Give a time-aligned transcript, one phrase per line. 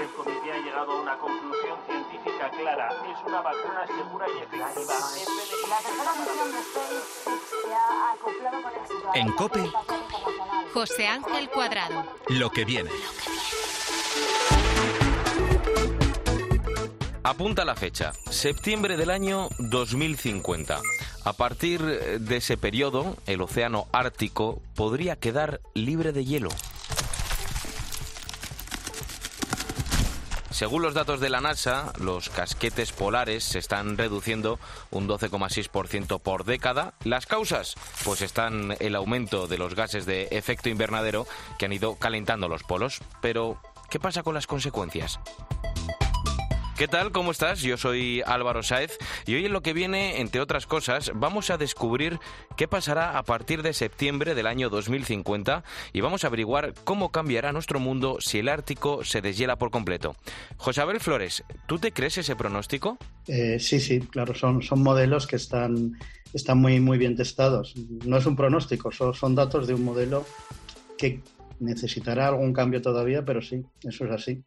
[0.00, 2.88] el comité ha llegado a una conclusión científica clara.
[3.10, 4.94] Es una vacuna segura y efectiva.
[9.14, 9.72] En COPE,
[10.72, 12.04] José Ángel Cuadrado.
[12.28, 12.90] Lo que viene.
[17.26, 20.78] Apunta la fecha, septiembre del año 2050.
[21.24, 26.50] A partir de ese periodo, el océano Ártico podría quedar libre de hielo.
[30.50, 34.58] Según los datos de la NASA, los casquetes polares se están reduciendo
[34.90, 36.92] un 12,6% por década.
[37.04, 37.74] ¿Las causas?
[38.04, 41.26] Pues están el aumento de los gases de efecto invernadero
[41.58, 43.00] que han ido calentando los polos.
[43.22, 45.18] Pero, ¿qué pasa con las consecuencias?
[46.76, 47.12] ¿Qué tal?
[47.12, 47.62] ¿Cómo estás?
[47.62, 51.56] Yo soy Álvaro Sáez y hoy en lo que viene, entre otras cosas, vamos a
[51.56, 52.18] descubrir
[52.56, 57.52] qué pasará a partir de septiembre del año 2050 y vamos a averiguar cómo cambiará
[57.52, 60.16] nuestro mundo si el Ártico se deshiela por completo.
[60.56, 62.98] José Abel Flores, ¿tú te crees ese pronóstico?
[63.28, 65.96] Eh, sí, sí, claro, son, son modelos que están,
[66.32, 67.72] están muy, muy bien testados.
[68.04, 70.26] No es un pronóstico, son, son datos de un modelo
[70.98, 71.20] que
[71.60, 74.42] necesitará algún cambio todavía, pero sí, eso es así.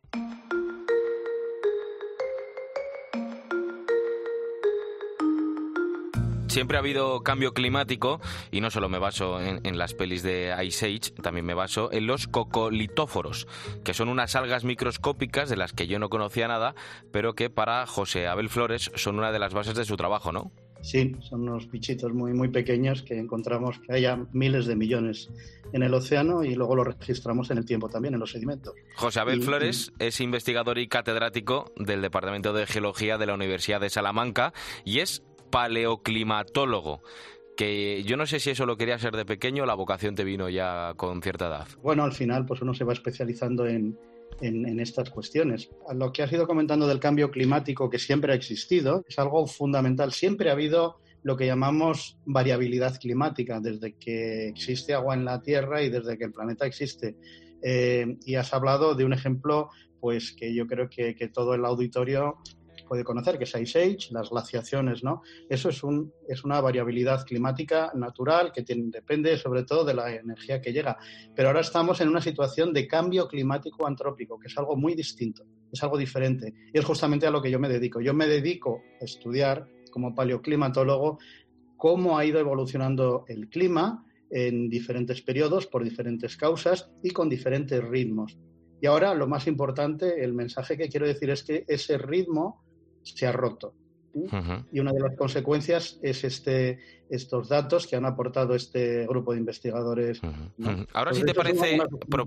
[6.57, 8.19] Siempre ha habido cambio climático
[8.49, 12.07] y no solo me baso en, las pelis de Ice Age, también me baso en
[12.07, 13.47] los cocolitóforos,
[13.83, 16.73] que son unas algas microscópicas de las que yo no conocía nada,
[17.11, 20.51] pero que para José Abel Flores son una de las bases de su trabajo, ¿no?
[20.81, 25.29] Sí, son unos bichitos muy, muy pequeños que encontramos que haya miles de millones
[25.73, 28.73] en el océano y luego lo registramos en el tiempo también, en los sedimentos.
[28.95, 33.91] José Abel Flores es investigador y catedrático del Departamento de Geología de la Universidad de
[33.91, 34.53] Salamanca
[34.85, 37.01] y es paleoclimatólogo
[37.57, 40.47] que yo no sé si eso lo quería ser de pequeño la vocación te vino
[40.47, 41.67] ya con cierta edad.
[41.81, 43.97] Bueno, al final pues uno se va especializando en,
[44.39, 45.69] estas cuestiones.
[45.95, 50.13] Lo que has ido comentando del cambio climático que siempre ha existido es algo fundamental.
[50.13, 55.81] Siempre ha habido lo que llamamos variabilidad climática desde que existe agua en la Tierra
[55.81, 57.15] y desde que el planeta existe.
[57.63, 59.69] Eh, y has hablado de un ejemplo
[59.99, 62.37] pues que yo creo que todo el auditorio
[62.87, 65.21] puede conocer, que es Ice Age, las glaciaciones, ¿no?
[65.49, 70.61] Eso es, un, es una variabilidad climática natural que depende sobre todo de la energía
[70.61, 70.97] que llega.
[71.35, 75.43] Pero ahora estamos en una situación de cambio climático antrópico, que es algo muy distinto,
[75.71, 76.53] es algo diferente.
[76.73, 78.01] Y es justamente a lo que yo me dedico.
[78.01, 81.19] Yo me dedico a estudiar como paleoclimatólogo
[81.75, 87.83] cómo ha ido evolucionando el clima en diferentes periodos, por diferentes causas y con diferentes
[87.83, 88.37] ritmos.
[88.81, 92.63] Y ahora lo más importante, el mensaje que quiero decir es que ese ritmo
[93.15, 93.73] se ha roto.
[94.71, 96.79] Y una de las consecuencias es este,
[97.09, 100.21] estos datos que han aportado este grupo de investigadores.
[100.93, 101.79] Ahora, si te parece,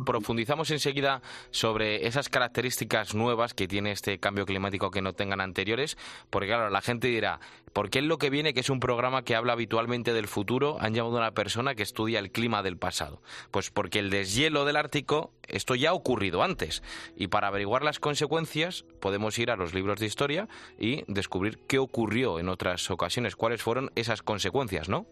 [0.04, 5.96] profundizamos enseguida sobre esas características nuevas que tiene este cambio climático que no tengan anteriores,
[6.30, 7.40] porque claro, la gente dirá,
[7.72, 10.76] ¿por qué en lo que viene, que es un programa que habla habitualmente del futuro,
[10.80, 13.22] han llamado a una persona que estudia el clima del pasado?
[13.50, 16.82] Pues porque el deshielo del Ártico, esto ya ha ocurrido antes,
[17.16, 20.48] y para averiguar las consecuencias podemos ir a los libros de historia
[20.78, 25.06] y descubrir qué ocurrió en otras ocasiones, cuáles fueron esas consecuencias, ¿no?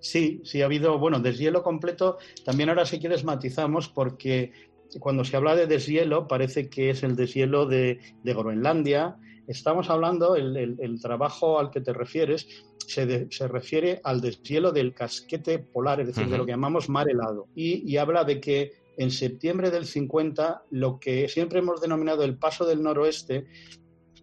[0.00, 4.52] Sí, sí ha habido, bueno, deshielo completo, también ahora si quieres matizamos porque
[5.00, 9.16] cuando se habla de deshielo parece que es el deshielo de, Groenlandia,
[9.48, 12.46] estamos hablando, el, trabajo al que te refieres
[12.86, 17.08] se, se, refiere al deshielo del casquete polar, es decir, de lo que llamamos mar
[17.08, 22.24] helado, y, y habla de que en septiembre del 50 lo que siempre hemos denominado
[22.24, 23.46] el paso del noroeste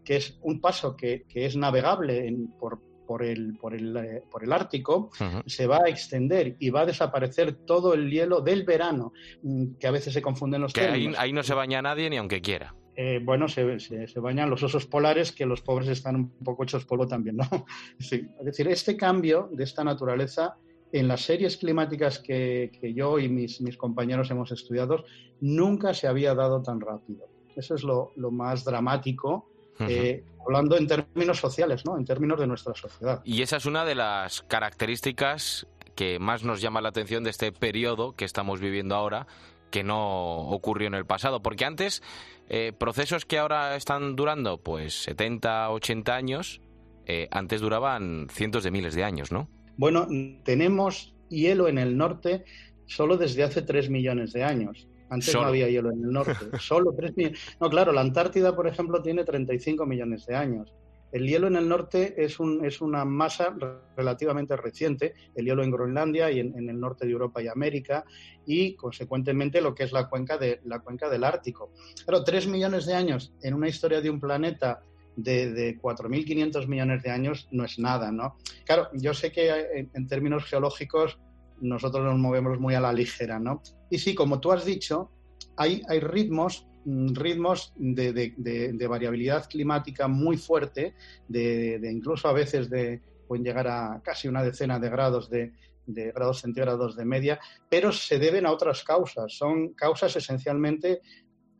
[0.03, 2.81] que es un paso que, es navegable por,
[3.11, 5.11] por el, por el, eh, por el Ártico,
[5.45, 9.11] se va a extender y va a desaparecer todo el hielo del verano,
[9.43, 12.39] mm, que a veces se confunden los que ahí, no se baña nadie ni aunque
[12.39, 12.73] quiera.
[12.95, 16.85] Eh, bueno, se, se, bañan los osos polares, que los pobres están un poco hechos
[16.85, 17.49] polvo también, ¿no?
[17.99, 18.29] Sí.
[18.39, 20.55] Es decir, este cambio de esta naturaleza
[20.93, 25.03] en las series climáticas que, yo y mis, mis, compañeros hemos estudiado,
[25.41, 27.27] nunca se había dado tan rápido.
[27.57, 31.97] Eso es lo, lo más dramático eh, hablando en términos sociales, ¿no?
[31.97, 33.21] en términos de nuestra sociedad.
[33.23, 37.51] Y esa es una de las características que más nos llama la atención de este
[37.51, 39.27] periodo que estamos viviendo ahora,
[39.69, 41.41] que no ocurrió en el pasado.
[41.41, 42.01] Porque antes,
[42.49, 46.61] eh, procesos que ahora están durando, pues 70, 80 años,
[47.05, 49.49] eh, antes duraban cientos de miles de años, ¿no?
[49.77, 50.07] Bueno,
[50.43, 52.45] tenemos hielo en el norte
[52.85, 54.87] solo desde hace 3 millones de años.
[55.11, 56.33] Antes no había hielo en el norte.
[56.59, 57.39] Solo 3 millones.
[57.59, 60.73] No, claro, la Antártida, por ejemplo, tiene 35 millones de años.
[61.11, 63.53] El hielo en el norte es, un, es una masa
[63.97, 68.05] relativamente reciente, el hielo en Groenlandia y en, el norte de Europa y América,
[68.45, 71.73] y consecuentemente lo que es la cuenca, de, la cuenca del Ártico.
[72.05, 74.79] Claro, 3 millones de años en una historia de un planeta
[75.17, 78.37] de, de 4.500 millones de años no es nada, ¿no?
[78.63, 81.19] Claro, yo sé que en términos geológicos
[81.61, 83.61] nosotros nos movemos muy a la ligera, ¿no?
[83.89, 85.11] Y sí, como tú has dicho,
[85.57, 90.95] hay, ritmos mm, ritmos de, variabilidad climática muy fuerte,
[91.27, 95.53] de, incluso a veces de, pueden llegar a casi una decena de grados de,
[95.85, 99.33] grados centígrados de media, pero se deben a otras causas.
[99.33, 101.01] Son causas esencialmente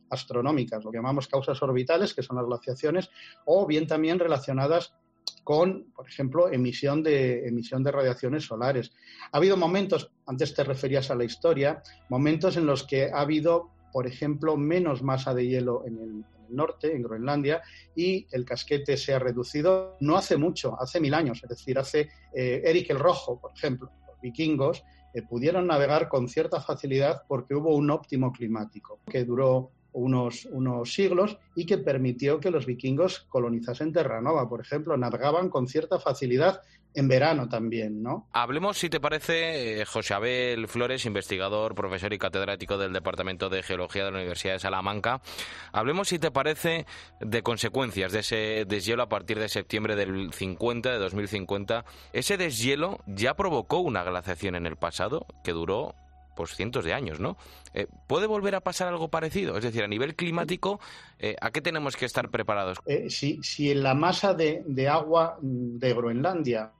[0.09, 3.09] astronómicas, lo que llamamos causas orbitales, que son las glaciaciones,
[3.45, 4.93] o bien también relacionadas
[5.43, 8.91] con, por ejemplo, emisión de, emisión de radiaciones solares.
[9.31, 13.71] Ha habido momentos, antes te referías a la historia, momentos en los que ha habido,
[13.91, 17.61] por ejemplo, menos masa de hielo en el, norte, en Groenlandia,
[17.95, 22.09] y el casquete se ha reducido no hace mucho, hace mil años, es decir, hace
[22.35, 24.83] eh, Eric el Rojo, por ejemplo, los vikingos,
[25.13, 30.93] eh, pudieron navegar con cierta facilidad porque hubo un óptimo climático que duró unos, unos
[30.93, 36.61] siglos y que permitió que los vikingos colonizasen Terranova, por ejemplo, navegaban con cierta facilidad
[36.93, 38.27] en verano también, ¿no?
[38.33, 43.63] Hablemos, si te parece, eh, José Abel Flores, investigador, profesor y catedrático del Departamento de
[43.63, 45.21] Geología de la Universidad de Salamanca.
[45.71, 46.85] Hablemos, si te parece,
[47.19, 51.85] de consecuencias de ese deshielo a partir de septiembre del 50, de 2050.
[52.13, 55.95] Ese deshielo ya provocó una glaciación en el pasado que duró
[56.35, 57.37] pues cientos de años, ¿no?
[57.73, 59.57] Eh, ¿Puede volver a pasar algo parecido?
[59.57, 60.79] Es decir, a nivel climático,
[61.19, 62.77] eh, ¿a qué tenemos que estar preparados?
[62.85, 66.71] Eh, si, si la masa de, agua de Groenlandia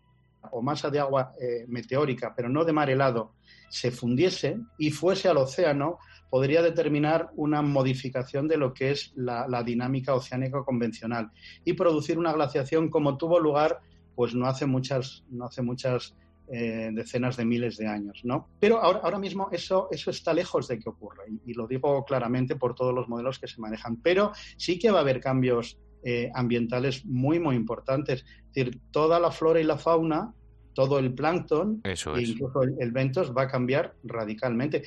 [0.51, 1.33] o masa de agua
[1.68, 3.33] meteórica, pero no de mar helado,
[3.69, 6.00] se fundiese y fuese al océano,
[6.30, 11.30] podría determinar una modificación de lo que es la, la dinámica oceánica convencional
[11.63, 13.81] y producir una glaciación como tuvo lugar
[14.15, 16.15] pues no hace muchas, no hace muchas
[16.53, 18.50] eh, decenas de miles de años, ¿no?
[18.59, 22.57] Pero ahora, ahora mismo eso, eso está lejos de que ocurra y, lo digo claramente
[22.57, 26.30] por todos los modelos que se manejan, pero sí que va a haber cambios eh,
[26.33, 28.25] ambientales muy, muy importantes.
[28.25, 30.33] Es decir, toda la flora y la fauna
[30.73, 34.83] todo el plancton e incluso el, ventos va a cambiar radicalmente.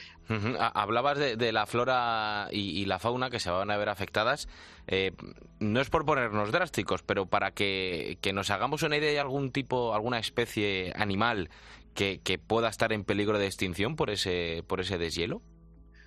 [0.58, 4.48] Hablabas de, la flora y, la fauna que se van a ver afectadas.
[4.86, 5.12] Eh,
[5.60, 9.94] no es por ponernos drásticos, pero para que, nos hagamos una idea de algún tipo,
[9.94, 11.50] alguna especie animal
[11.94, 15.42] que, pueda estar en peligro de extinción por ese, por ese deshielo.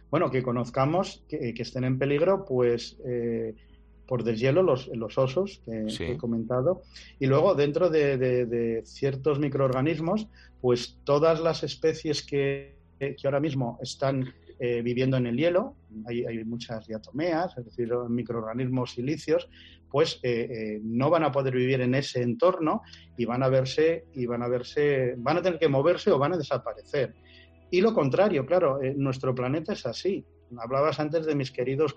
[0.10, 3.56] Bueno, que conozcamos que, estén en peligro, pues eh,
[4.08, 6.82] por deshielo los, los osos que, he comentado.
[7.20, 10.28] Y luego dentro de, ciertos microorganismos,
[10.62, 12.78] pues todas las especies que,
[13.24, 15.76] ahora mismo están eh, viviendo en el hielo,
[16.08, 19.50] hay, hay, muchas diatomeas, es decir, microorganismos silicios,
[19.92, 22.82] pues eh, eh, no van a poder vivir en ese entorno
[23.18, 26.34] y van a verse, y van a verse, van a tener que moverse o van
[26.34, 27.14] a desaparecer.
[27.70, 30.26] Y lo contrario, claro, nuestro planeta es así.
[30.58, 31.94] Hablabas antes de mis queridos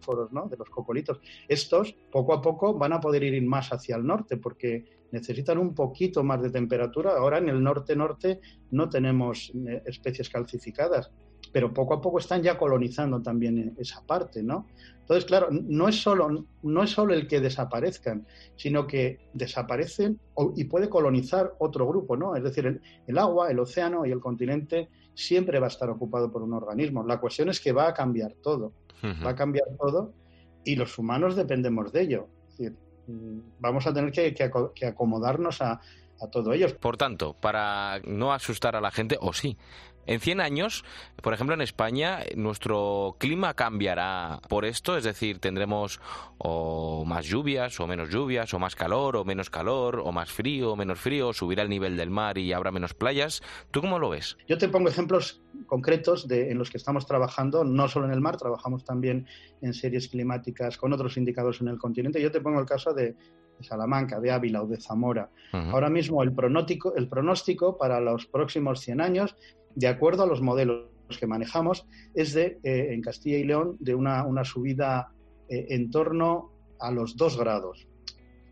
[0.00, 0.48] cocolitos ¿no?
[0.48, 1.20] de los cocolitos.
[1.48, 5.74] Estos poco a poco van a poder ir más hacia el norte porque necesitan un
[5.74, 7.16] poquito más de temperatura.
[7.16, 8.40] Ahora en el norte-norte
[8.70, 11.10] no tenemos eh, especies calcificadas,
[11.52, 14.66] pero poco a poco están ya colonizando también esa parte, ¿no?
[15.00, 20.20] Entonces, claro, no es solo, no es solo el que desaparezcan, sino que desaparecen
[20.54, 22.36] y puede colonizar otro grupo, ¿no?
[22.36, 24.88] Es decir, el agua, el océano y el continente
[25.20, 27.04] siempre va a estar ocupado por un organismo.
[27.04, 28.72] La cuestión es que va a cambiar todo
[29.04, 30.12] va a cambiar todo
[30.64, 32.28] y los humanos dependemos de ello.
[32.48, 35.80] Es decir, mm, vamos a tener que, acomodarnos a,
[36.20, 36.66] a todo ello.
[36.78, 39.56] Por tanto, para no asustar a la gente, o sí,
[40.06, 40.84] en 100 años,
[41.22, 46.00] por ejemplo, en España, nuestro clima cambiará por esto, es decir, tendremos
[46.38, 50.72] o más lluvias o menos lluvias, o más calor o menos calor, o más frío
[50.72, 53.42] o menos frío, subirá el nivel del mar y habrá menos playas.
[53.70, 54.36] ¿Tú cómo lo ves?
[54.48, 58.20] Yo te pongo ejemplos concretos de, en los que estamos trabajando, no solo en el
[58.20, 59.26] mar, trabajamos también
[59.60, 62.20] en series climáticas con otros indicadores en el continente.
[62.20, 63.14] Yo te pongo el caso de,
[63.62, 65.30] Salamanca, de Ávila o de Zamora.
[65.52, 69.36] Ahora mismo el pronóstico, el pronóstico para los próximos 100 años
[69.74, 73.94] de acuerdo a los modelos que manejamos, es de, eh, en Castilla y León, de
[73.94, 75.12] una, subida
[75.48, 77.86] eh, en torno a los 2 grados.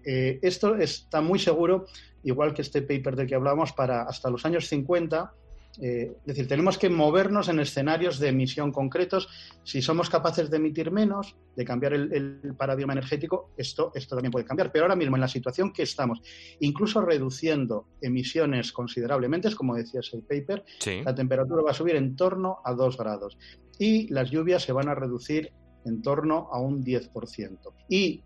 [0.04, 1.86] Eh, esto está muy seguro,
[2.22, 5.32] igual que este paper del que hablábamos, para hasta los años 50
[5.80, 9.28] eh, es decir, tenemos que movernos en escenarios de emisión concretos.
[9.62, 14.44] Si somos capaces de emitir menos, de cambiar el, paradigma energético, esto, esto también puede
[14.44, 14.72] cambiar.
[14.72, 16.20] Pero ahora mismo, en la situación que estamos,
[16.60, 20.64] incluso reduciendo emisiones considerablemente, como decías el paper,
[21.04, 23.38] la temperatura va a subir en torno a 2 grados
[23.78, 25.52] y las lluvias se van a reducir
[25.84, 27.58] en torno a un 10%.
[27.88, 28.22] Y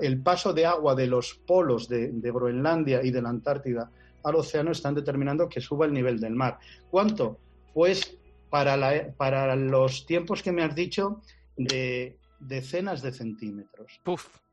[0.00, 3.90] el paso de agua de los polos de Groenlandia y de la Antártida
[4.24, 6.58] al océano están determinando que suba el nivel del mar.
[6.90, 7.38] ¿Cuánto?
[7.72, 8.18] Pues
[8.50, 11.20] para, para los tiempos que me has dicho,
[11.56, 14.00] de decenas de centímetros.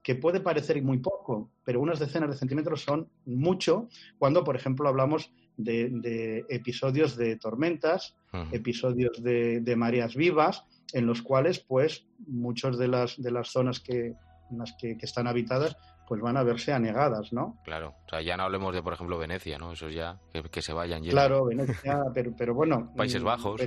[0.04, 4.88] Que puede parecer muy poco, pero unas decenas de centímetros son mucho cuando, por ejemplo,
[4.88, 8.16] hablamos de, episodios de tormentas,
[8.52, 14.14] episodios de, mareas vivas, en los cuales, pues, muchas de las, de las zonas que,
[14.52, 15.78] las que están habitadas
[16.08, 17.58] pues van a verse anegadas, ¿no?
[17.66, 19.74] Claro, o sea, ya no hablemos de, por ejemplo, Venecia, ¿no?
[19.74, 20.18] Eso ya,
[20.52, 21.04] que, se vayan.
[21.04, 22.94] Claro, Venecia, pero, pero bueno.
[22.96, 23.62] Países mm, Bajos.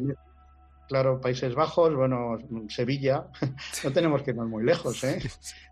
[0.89, 3.27] claro, Países Bajos, bueno, Sevilla,
[3.85, 5.21] no tenemos que irnos muy lejos, ¿eh?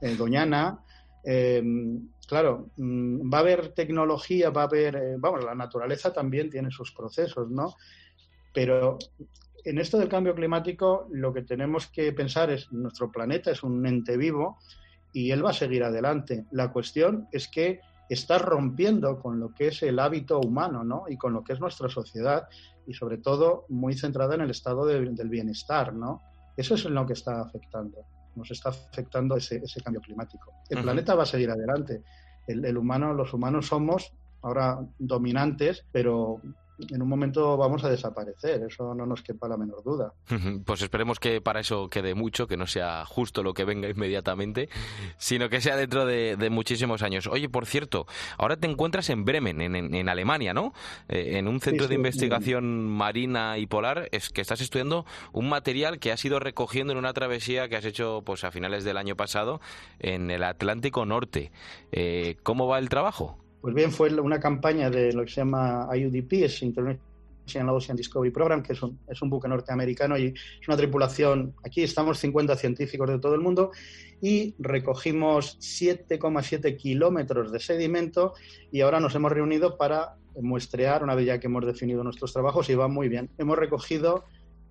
[0.03, 0.81] eh Doñana,
[1.25, 1.63] eh,
[2.29, 6.71] claro, mm, va a haber tecnología, va a haber, eh, vamos, la naturaleza también tiene
[6.71, 7.75] sus procesos, ¿no?
[8.53, 8.99] Pero
[9.65, 13.87] en esto del cambio climático, lo que tenemos que pensar es, nuestro planeta es un
[13.87, 14.59] ente vivo
[15.13, 16.47] y él va a seguir adelante.
[16.51, 21.05] La cuestión es que está rompiendo con lo que es el hábito humano, ¿no?
[21.09, 22.49] Y con lo que es nuestra sociedad
[22.87, 26.23] y sobre todo muy centrada en el estado del bienestar, ¿no?
[26.57, 27.99] Eso es en lo que está afectando.
[28.35, 30.53] Nos está afectando ese, cambio climático.
[30.69, 32.03] El planeta va a seguir adelante.
[32.47, 34.13] el, humano, los humanos somos
[34.43, 36.41] ahora dominantes, pero
[36.91, 40.13] en un momento vamos a desaparecer, eso no nos quepa la menor duda.
[40.65, 44.69] Pues esperemos que para eso quede mucho, que no sea justo lo que venga inmediatamente,
[45.17, 47.27] sino que sea dentro de, muchísimos años.
[47.27, 48.07] Oye, por cierto,
[48.37, 50.73] ahora te encuentras en Bremen, en, Alemania, ¿no?
[51.09, 55.99] Eh, en un centro de investigación marina y polar, es que estás estudiando un material
[55.99, 59.17] que has ido recogiendo en una travesía que has hecho pues a finales del año
[59.17, 59.61] pasado
[59.99, 61.53] en el Atlántico Norte.
[61.93, 63.39] Eh, ¿Cómo va el trabajo?
[63.61, 68.31] Pues bien, fue una campaña de lo que se llama IUDP, es International Ocean Discovery
[68.31, 72.57] Program, que es un, es un buque norteamericano y es una tripulación, aquí estamos 50
[72.57, 73.73] científicos de todo el mundo
[74.21, 78.35] y recogimos 7,7 kilómetros de sedimento
[78.71, 82.69] y ahora nos hemos reunido para muestrear, una vez ya que hemos definido nuestros trabajos
[82.71, 83.31] y va muy bien.
[83.39, 84.25] Hemos recogido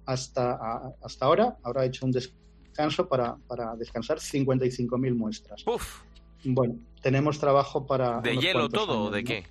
[0.05, 5.63] hasta, hasta ahora, ahora he hecho un descanso para, para descansar 55.000 muestras.
[5.67, 6.01] Uf.
[6.43, 8.21] Bueno, tenemos trabajo para...
[8.21, 9.45] ¿De hielo todo o de qué?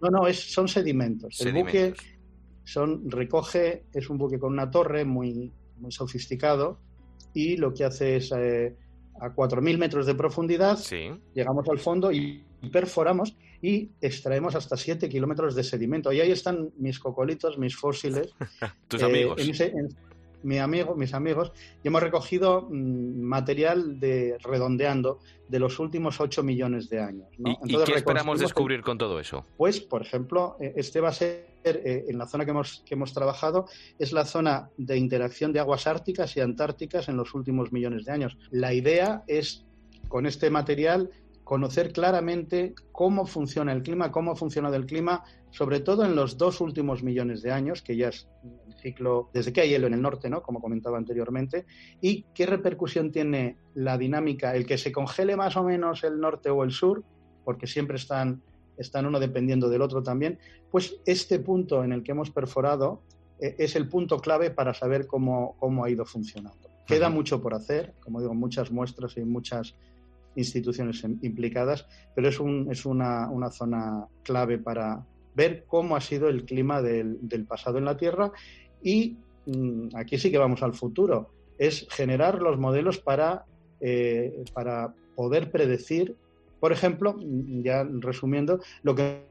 [0.00, 1.40] No, no, es, son sedimentos.
[1.40, 1.94] El buque
[2.64, 6.78] son, recoge, es un buque con una torre muy, muy sofisticado
[7.34, 8.76] y lo que hace es eh,
[9.20, 10.78] a 4.000 metros de profundidad,
[11.34, 16.12] llegamos al fondo y perforamos y extraemos hasta 7 kilómetros de sedimento.
[16.12, 18.32] Y ahí están mis cocolitos, mis fósiles.
[18.88, 19.40] Tus amigos
[20.42, 21.52] mi amigo, mis amigos,
[21.82, 25.18] y hemos recogido mm, material de redondeando
[25.48, 27.28] de los últimos 8 millones de años.
[27.38, 29.44] ¿Y, qué esperamos descubrir con todo eso?
[29.56, 32.94] Pues, por ejemplo, e, este va a ser, eh, en la zona que hemos, que
[32.94, 33.66] hemos trabajado,
[33.98, 38.12] es la zona de interacción de aguas árticas y antárticas en los últimos millones de
[38.12, 38.36] años.
[38.50, 39.64] La idea es,
[40.08, 41.10] con este material,
[41.48, 46.60] conocer claramente cómo funciona el clima, cómo funciona el clima, sobre todo en los dos
[46.60, 50.02] últimos millones de años, que ya es el ciclo desde que hay hielo en el
[50.02, 50.42] norte, ¿no?
[50.42, 51.64] como comentaba anteriormente,
[52.02, 56.50] y qué repercusión tiene la dinámica, el que se congele más o menos el norte
[56.50, 57.02] o el sur,
[57.46, 58.42] porque siempre están,
[58.76, 60.38] están uno dependiendo del otro también,
[60.70, 63.00] pues este punto en el que hemos perforado
[63.40, 66.68] eh, es el punto clave para saber cómo, cómo ha ido funcionando.
[66.86, 69.76] Queda mucho por hacer, como digo, muchas muestras y muchas
[70.38, 75.04] instituciones implicadas, pero es, un, es una, una, zona clave para
[75.34, 78.32] ver cómo ha sido el clima del, del pasado en la Tierra
[78.82, 79.16] y
[79.46, 83.44] mm, aquí sí que vamos al futuro, es generar los modelos para,
[83.80, 86.16] eh, para poder predecir,
[86.60, 89.24] por ejemplo, ya resumiendo, lo que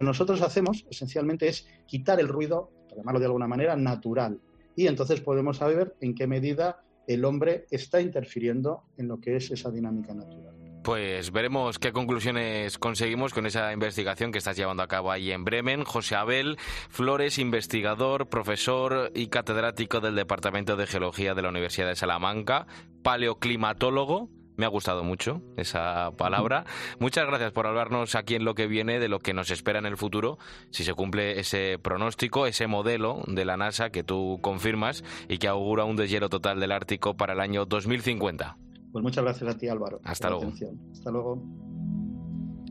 [0.00, 4.38] nosotros hacemos esencialmente es quitar el ruido, por llamarlo de alguna manera, natural.
[4.76, 9.50] Y entonces podemos saber en qué medida el hombre está interfiriendo en lo que es
[9.50, 10.54] esa dinámica natural.
[10.84, 15.42] Pues veremos qué conclusiones conseguimos con esa investigación que estás llevando a cabo ahí en
[15.42, 15.82] Bremen.
[15.82, 16.58] José Abel
[16.90, 22.66] Flores, investigador, profesor y catedrático del Departamento de Geología de la Universidad de Salamanca,
[23.02, 24.28] paleoclimatólogo.
[24.56, 26.64] Me ha gustado mucho esa palabra.
[26.98, 29.86] Muchas gracias por hablarnos aquí en lo que viene de lo que nos espera en
[29.86, 30.38] el futuro,
[30.70, 35.48] si se cumple ese pronóstico, ese modelo de la NASA que tú confirmas y que
[35.48, 38.56] augura un deshielo total del Ártico para el año 2050.
[38.92, 40.00] Pues muchas gracias a ti, Álvaro.
[40.04, 40.52] Hasta luego.
[40.92, 41.42] Hasta luego.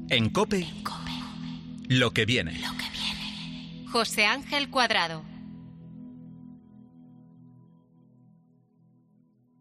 [0.10, 0.66] En COPE,
[1.90, 2.54] lo que viene.
[2.54, 3.88] Lo que viene.
[3.92, 5.33] José Ángel Cuadrado.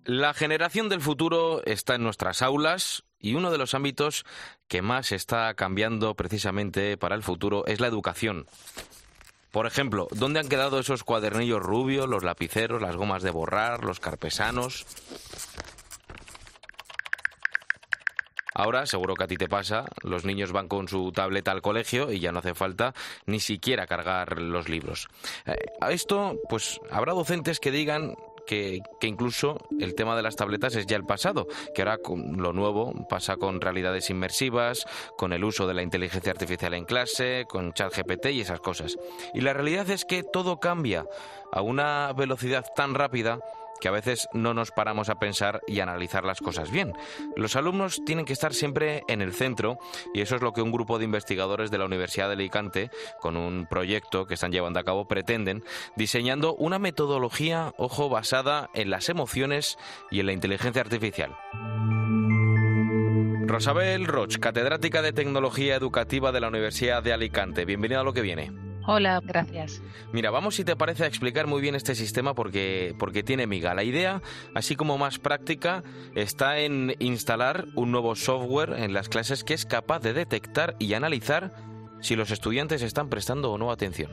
[0.04, 4.24] La generación del futuro está en nuestras aulas y uno de los ámbitos
[4.66, 8.46] que más está cambiando precisamente para el futuro es la educación.
[9.52, 14.00] Por ejemplo, ¿dónde han quedado esos cuadernillos rubios, los lapiceros, las gomas de borrar, los
[14.00, 14.86] carpesanos?
[18.54, 22.10] Ahora, seguro que a ti te pasa, los niños van con su tableta al colegio
[22.10, 22.92] y ya no hace falta
[23.24, 25.08] ni siquiera cargar los libros.
[25.46, 28.14] Eh, a esto, pues habrá docentes que digan
[28.46, 31.98] que, incluso el tema de las tabletas es ya el pasado, que ahora
[32.36, 37.46] lo nuevo pasa con realidades inmersivas, con el uso de la inteligencia artificial en clase,
[37.48, 38.96] con ChatGPT y esas cosas.
[39.34, 41.06] Y la realidad es que todo cambia
[41.52, 43.38] a una velocidad tan rápida
[43.82, 46.92] que a veces no nos paramos a pensar y analizar las cosas bien.
[47.34, 49.76] Los alumnos tienen que estar siempre en el centro
[50.14, 53.36] y eso es lo que un grupo de investigadores de la Universidad de Alicante, con
[53.36, 55.64] un proyecto que están llevando a cabo, pretenden,
[55.96, 59.76] diseñando una metodología, ojo, basada en las emociones
[60.12, 61.36] y en la inteligencia artificial.
[63.48, 67.64] Rosabel Roch, catedrática de Tecnología Educativa de la Universidad de Alicante.
[67.64, 68.71] Bienvenida a lo que viene.
[68.86, 69.82] Hola, gracias.
[70.12, 73.74] Mira, vamos si te parece a explicar muy bien este sistema porque, porque tiene miga.
[73.74, 74.22] La idea,
[74.54, 75.82] así como más práctica,
[76.14, 80.94] está en instalar un nuevo software en las clases que es capaz de detectar y
[80.94, 81.54] analizar
[82.00, 84.10] si los estudiantes están prestando o no atención.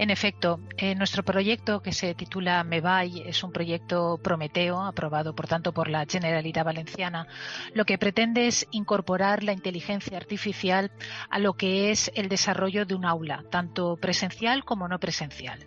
[0.00, 5.46] En efecto, eh, nuestro proyecto que se titula MEVAI es un proyecto Prometeo, aprobado por
[5.46, 7.26] tanto por la Generalidad Valenciana.
[7.74, 10.90] Lo que pretende es incorporar la inteligencia artificial
[11.28, 15.66] a lo que es el desarrollo de un aula, tanto presencial como no presencial.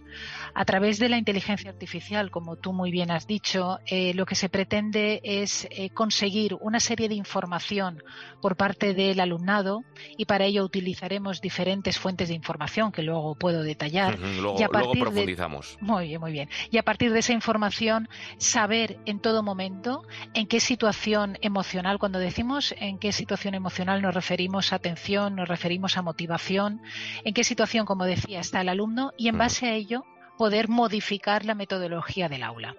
[0.56, 4.36] A través de la inteligencia artificial, como tú muy bien has dicho, eh, lo que
[4.36, 8.04] se pretende es eh, conseguir una serie de información
[8.40, 9.84] por parte del alumnado
[10.16, 14.20] y para ello utilizaremos diferentes fuentes de información que luego puedo detallar.
[14.20, 15.78] luego, y a partir profundizamos.
[15.80, 16.50] De, muy bien, muy bien.
[16.70, 20.04] Y a partir de esa información, saber en todo momento
[20.36, 25.48] en qué situación emocional, cuando decimos en qué situación emocional nos referimos a atención, nos
[25.48, 26.82] referimos a motivación,
[27.24, 30.04] en qué situación, como decía, está el alumno y en base a ello
[30.38, 32.76] poder modificar la metodología del aula.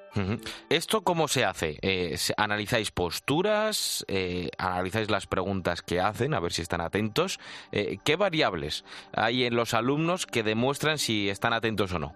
[0.68, 1.78] ¿Esto cómo se hace?
[1.82, 4.04] Eh, ¿Analizáis posturas?
[4.08, 6.34] Eh, ¿Analizáis las preguntas que hacen?
[6.34, 7.38] A ver si están atentos.
[7.72, 12.14] Eh, ¿Qué variables hay en los alumnos que demuestran si están atentos o no?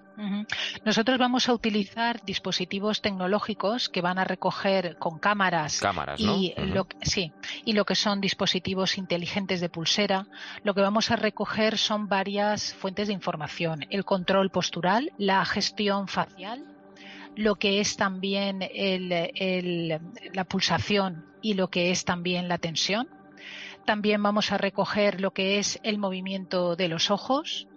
[0.85, 6.89] Nosotros vamos a utilizar dispositivos tecnológicos que van a recoger con cámaras, cámaras y lo,
[7.03, 7.33] sí,
[7.65, 10.27] y lo que son dispositivos inteligentes de pulsera.
[10.65, 16.09] Lo que vamos a recoger son varias fuentes de información: el control postural, la gestión
[16.09, 16.65] facial,
[17.37, 18.61] lo que es también
[20.33, 23.11] la pulsación y lo que es también la tensión.
[23.85, 27.69] También vamos a recoger lo que es el movimiento de los ojos,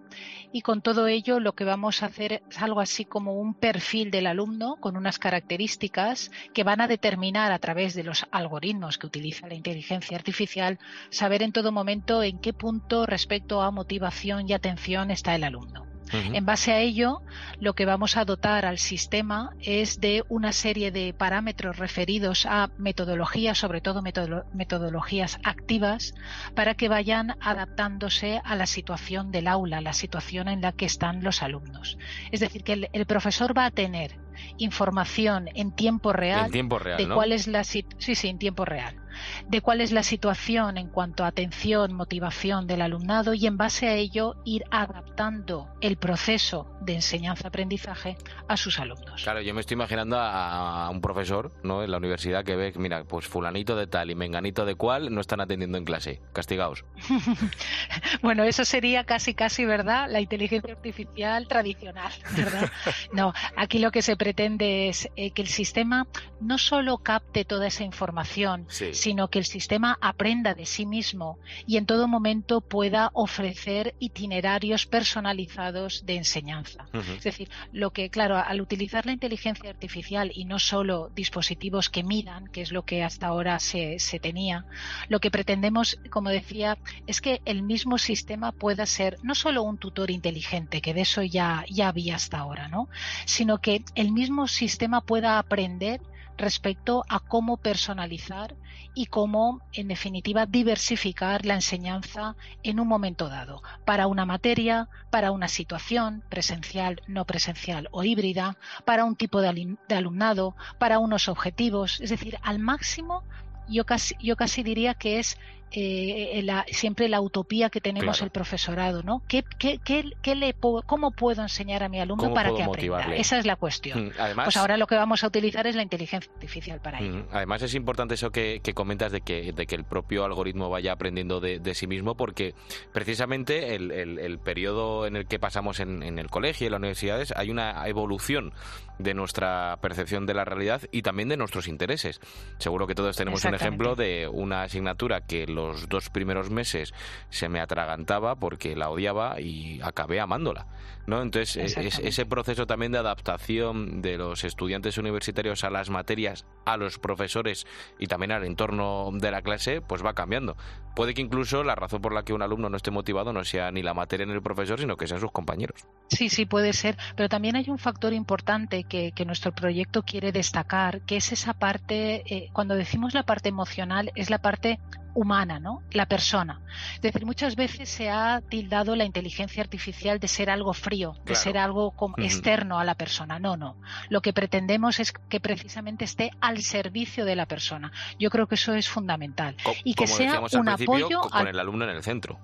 [0.54, 4.12] y con todo ello lo que vamos a hacer es algo así como un perfil
[4.12, 9.08] del alumno con unas características que van a determinar a través de los algoritmos que
[9.08, 14.54] utiliza la inteligencia artificial saber en todo momento en qué punto respecto a motivación y
[14.54, 15.91] atención está el alumno.
[16.14, 17.22] En base a ello,
[17.60, 22.70] lo que vamos a dotar al sistema es de una serie de parámetros referidos a
[22.78, 26.14] metodologías, sobre todo metodologías activas,
[26.56, 31.24] para que vayan adaptándose a la situación del aula, la situación en la que están
[31.24, 31.98] los alumnos.
[32.32, 34.18] Es decir, que el, profesor va a tener
[34.58, 39.01] información en tiempo real, de cuál es la sí, sí, en tiempo real
[39.48, 43.88] de cuál es la situación en cuanto a atención, motivación del alumnado y en base
[43.88, 49.22] a ello ir adaptando el proceso de enseñanza-aprendizaje a sus alumnos.
[49.24, 51.84] Claro, yo me estoy imaginando a, un profesor ¿no?
[51.84, 55.22] en la universidad que ve, mira, pues fulanito de tal y menganito de cual no
[55.22, 56.86] están atendiendo en clase, castigados.
[58.22, 60.08] bueno, eso sería casi, casi, ¿verdad?
[60.10, 62.72] La inteligencia artificial tradicional, ¿verdad?
[63.14, 66.08] no, aquí lo que se pretende es eh, que el sistema
[66.40, 71.38] no solo capte toda esa información, sí sino que el sistema aprenda de sí mismo
[71.68, 76.88] y en todo momento pueda ofrecer itinerarios personalizados de enseñanza.
[76.94, 82.04] Es decir, lo que, claro, al utilizar la inteligencia artificial y no solo dispositivos que
[82.04, 84.66] midan, que es lo que hasta ahora se, se tenía,
[85.10, 89.78] lo que pretendemos, como decía, es que el mismo sistema pueda ser no solo un
[89.78, 92.88] tutor inteligente, que de eso ya, ya había hasta ahora, ¿no?
[93.26, 96.02] sino que el mismo sistema pueda aprender
[96.42, 98.56] respecto a cómo personalizar
[98.94, 105.32] y cómo, en definitiva, diversificar la enseñanza en un momento dado, para una materia, para
[105.32, 112.02] una situación presencial, no presencial o híbrida, para un tipo de, alumnado, para unos objetivos,
[112.02, 113.24] es decir, al máximo
[113.70, 115.38] yo casi, yo casi diría que es
[115.74, 119.22] eh, la, siempre la utopía que tenemos el profesorado, ¿no?
[119.28, 120.54] ¿Qué, qué, qué, le
[120.86, 123.16] ¿Cómo puedo enseñar a mi alumno para que aprenda?
[123.16, 124.08] Esa es la cuestión.
[124.08, 127.20] Mm, además, pues ahora lo que vamos a utilizar es la inteligencia artificial para ello.
[127.20, 130.94] Mm, además es importante eso que, comentas de que, de que el propio algoritmo vaya
[130.94, 132.54] aprendiendo de, sí mismo porque
[132.92, 136.80] precisamente el, el, periodo en el que pasamos en, en el colegio y en las
[136.80, 138.54] universidades hay una evolución
[139.02, 142.20] de nuestra percepción de la realidad y también de nuestros intereses.
[142.58, 146.94] Seguro que todos tenemos un ejemplo de una asignatura que los dos primeros meses
[147.30, 150.68] se me atragantaba porque la odiaba y acabé amándola.
[151.08, 151.22] ¿no?
[151.22, 156.78] Entonces, e-, ese proceso también de adaptación de los estudiantes universitarios a las materias, a
[156.78, 157.66] los profesores
[158.00, 160.56] y también al entorno de la clase, pues va cambiando.
[160.96, 163.72] Puede que incluso la razón por la que un alumno no esté motivado no sea
[163.72, 165.86] ni la materia ni el profesor, sino que sean sus compañeros.
[166.10, 166.98] Sí, sí, puede ser.
[167.16, 172.24] Pero también hay un factor importante que, nuestro proyecto quiere destacar, que es esa parte,
[172.26, 174.80] eh, cuando decimos la parte emocional, es la parte
[175.14, 175.84] humana, ¿no?
[175.92, 176.62] La persona.
[176.96, 181.36] Es decir, muchas veces se ha tildado la inteligencia artificial de ser algo frío, de
[181.36, 183.40] ser algo externo a la persona.
[183.40, 183.78] No, no.
[184.10, 187.92] Lo que pretendemos es que precisamente esté al servicio de la persona.
[188.20, 189.56] Yo creo que eso es fundamental.
[189.84, 192.40] y que sea un apoyo con el alumno en el centro.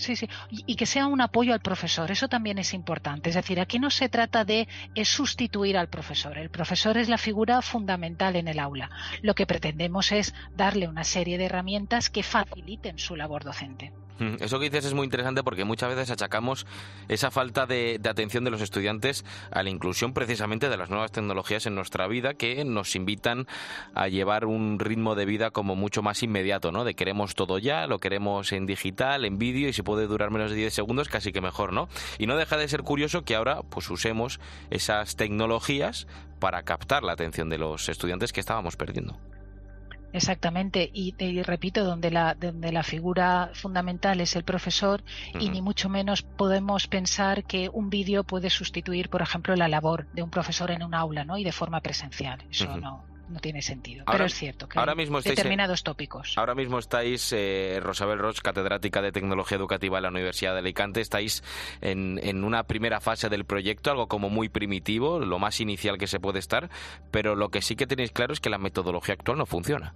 [0.00, 0.30] Sí, sí.
[0.48, 2.10] Y, que sea un apoyo al profesor.
[2.10, 3.28] Eso también es importante.
[3.28, 4.66] Es decir, aquí no se trata de
[5.04, 6.38] sustituir al profesor.
[6.38, 8.88] El profesor es la figura fundamental en el aula.
[9.20, 13.92] Lo que pretendemos es darle una serie de herramientas que faciliten su labor docente.
[14.40, 16.66] Eso que dices es muy interesante porque muchas veces achacamos
[17.08, 21.64] esa falta de, atención de los estudiantes a la inclusión precisamente de las nuevas tecnologías
[21.66, 23.46] en nuestra vida que nos invitan
[23.94, 26.84] a llevar un ritmo de vida como mucho más inmediato, ¿no?
[26.84, 30.50] De queremos todo ya, lo queremos en digital, en vídeo y si puede durar menos
[30.50, 31.88] de 10 segundos casi que mejor, ¿no?
[32.18, 34.38] Y no deja de ser curioso que ahora pues usemos
[34.70, 36.06] esas tecnologías
[36.38, 39.18] para captar la atención de los estudiantes que estábamos perdiendo.
[40.12, 45.02] Exactamente, y, repito, donde la, donde la figura fundamental es el profesor
[45.38, 50.08] y ni mucho menos podemos pensar que un vídeo puede sustituir, por ejemplo, la labor
[50.12, 51.38] de un profesor en un aula, ¿no?
[51.38, 52.44] Y de forma presencial.
[52.50, 54.04] Eso no, no tiene sentido.
[54.10, 56.36] Pero es cierto que ahora mismo determinados tópicos.
[56.36, 61.00] Ahora mismo estáis, eh, Rosabel Roch, catedrática de Tecnología Educativa en la Universidad de Alicante,
[61.00, 61.42] estáis
[61.80, 66.06] en, en, una primera fase del proyecto, algo como muy primitivo, lo más inicial que
[66.06, 66.70] se puede estar,
[67.10, 69.94] pero lo que sí que tenéis claro es que la metodología actual no funciona.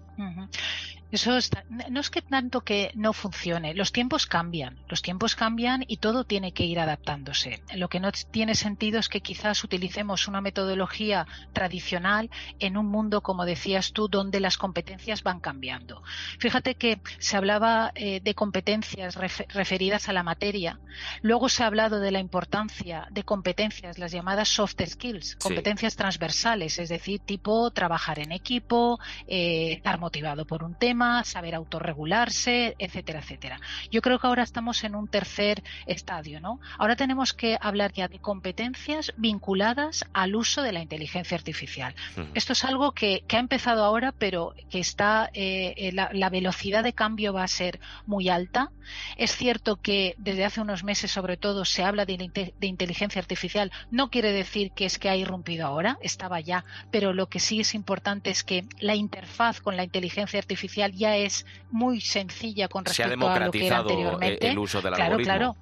[1.14, 5.98] Eso no es que tanto que no funcione, los tiempos cambian, los tiempos cambian y
[5.98, 7.62] todo tiene que ir adaptándose.
[7.76, 13.20] Lo que no tiene sentido es que quizás utilicemos una metodología tradicional en un mundo,
[13.20, 16.02] como decías tú, donde las competencias van cambiando.
[16.40, 20.80] Fíjate que se hablaba eh, de competencias referidas a la materia,
[21.22, 26.80] luego se ha hablado de la importancia de competencias, las llamadas soft skills, competencias transversales,
[26.80, 28.98] es decir, tipo trabajar en equipo,
[29.28, 33.60] eh, estar motivado por un tema, saber autorregularse, etcétera, etcétera.
[33.90, 36.60] Yo creo que ahora estamos en un tercer estadio, ¿no?
[36.78, 41.94] Ahora tenemos que hablar ya de competencias vinculadas al uso de la inteligencia artificial.
[42.34, 46.92] Esto es algo que, ha empezado ahora, pero que está eh, eh, la, velocidad de
[46.92, 48.70] cambio va a ser muy alta.
[49.16, 53.72] Es cierto que desde hace unos meses, sobre todo, se habla de, de inteligencia artificial.
[53.90, 57.60] No quiere decir que es que ha irrumpido ahora, estaba ya, pero lo que sí
[57.60, 62.84] es importante es que la interfaz con la inteligencia artificial ya es muy sencilla con
[62.84, 64.48] respecto a lo que era anteriormente.
[64.48, 65.56] el uso del claro, Claro,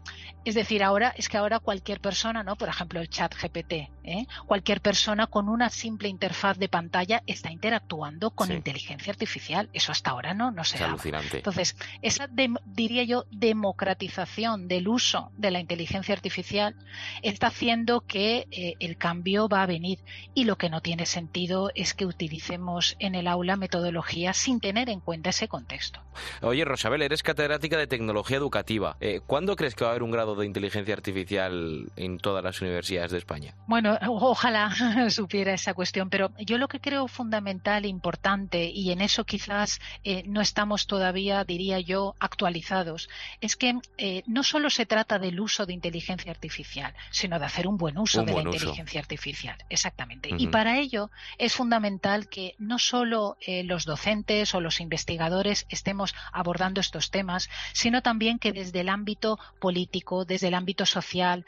[0.44, 2.56] es decir, ahora es que ahora cualquier persona, ¿no?
[2.56, 4.26] Por ejemplo, el chat GPT, ¿eh?
[4.46, 9.70] cualquier persona con una simple interfaz de pantalla está interactuando con inteligencia artificial.
[9.72, 11.36] Eso hasta ahora no, no se alucinante.
[11.36, 12.28] Entonces, esa
[12.64, 16.74] diría yo democratización del uso de la inteligencia artificial
[17.22, 20.00] está haciendo que eh, el cambio va a venir
[20.34, 24.88] y lo que no tiene sentido es que utilicemos en el aula metodologías sin tener
[24.88, 26.00] en cuenta ese contexto.
[26.40, 28.96] Oye, Rosabel, eres catedrática de tecnología educativa.
[29.00, 32.60] Eh, ¿Cuándo crees que va a haber un grado de inteligencia artificial en todas las
[32.60, 33.54] universidades de España?
[33.66, 34.70] Bueno, ojalá
[35.10, 40.22] supiera esa cuestión, pero yo lo que creo fundamental, importante, y en eso quizás eh,
[40.26, 43.08] no estamos todavía, diría yo, actualizados,
[43.40, 47.66] es que eh, no solo se trata del uso de inteligencia artificial, sino de hacer
[47.66, 49.56] un buen uso de la inteligencia artificial.
[49.68, 50.30] Exactamente.
[50.36, 55.01] Y para ello es fundamental que no solo los docentes o los investigadores
[55.68, 61.44] estemos abordando estos temas, sino también que desde el ámbito político, desde el ámbito social,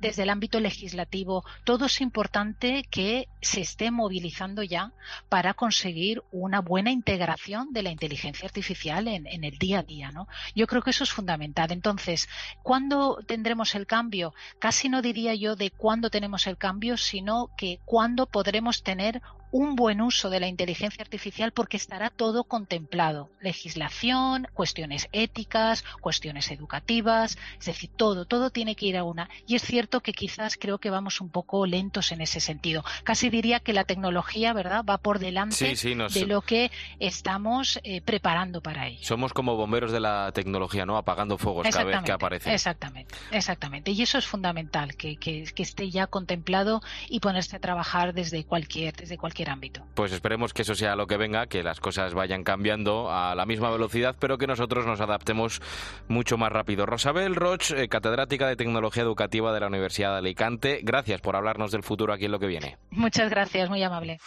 [0.00, 4.92] desde el ámbito legislativo, todo es importante que se esté movilizando ya
[5.28, 10.10] para conseguir una buena integración de la inteligencia artificial en, en el día a día.
[10.10, 10.28] ¿no?
[10.54, 11.72] Yo creo que eso es fundamental.
[11.72, 12.28] Entonces,
[12.62, 14.34] ¿cuándo tendremos el cambio?
[14.58, 19.76] Casi no diría yo de cuándo tenemos el cambio, sino que cuándo podremos tener un
[19.76, 23.30] buen uso de la inteligencia artificial porque estará todo contemplado.
[23.40, 29.28] Legislación, cuestiones éticas, cuestiones educativas, es decir, todo, todo tiene que ir a una.
[29.46, 32.84] Y es cierto que quizás creo que vamos un poco lentos en ese sentido.
[33.04, 38.60] Casi diría que la tecnología, ¿verdad?, va por delante de lo que estamos eh, preparando
[38.60, 39.00] para ello.
[39.02, 40.96] Somos como bomberos de la tecnología, ¿no?
[40.96, 42.52] Apagando fuegos cada vez que aparece.
[42.52, 43.90] Exactamente, exactamente.
[43.92, 48.44] Y eso es fundamental, que, que, que esté ya contemplado y ponerse a trabajar desde
[48.44, 49.82] cualquier, desde cualquier ámbito.
[49.94, 53.46] Pues esperemos que eso sea lo que venga, que las cosas vayan cambiando a la
[53.46, 55.60] misma velocidad, pero que nosotros nos adaptemos
[56.08, 56.86] mucho más rápido.
[56.86, 61.70] Rosabel Roch, eh, catedrática de Tecnología Educativa de la Universidad de Alicante, gracias por hablarnos
[61.70, 62.78] del futuro aquí en lo que viene.
[62.90, 64.18] Muchas gracias, muy amable.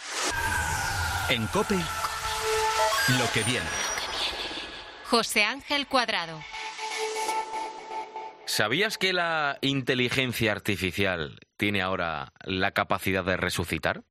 [1.29, 3.65] En COPE, lo que viene.
[5.05, 6.39] José Ángel Cuadrado.
[8.45, 14.03] ¿Sabías que la inteligencia artificial tiene ahora la capacidad de resucitar?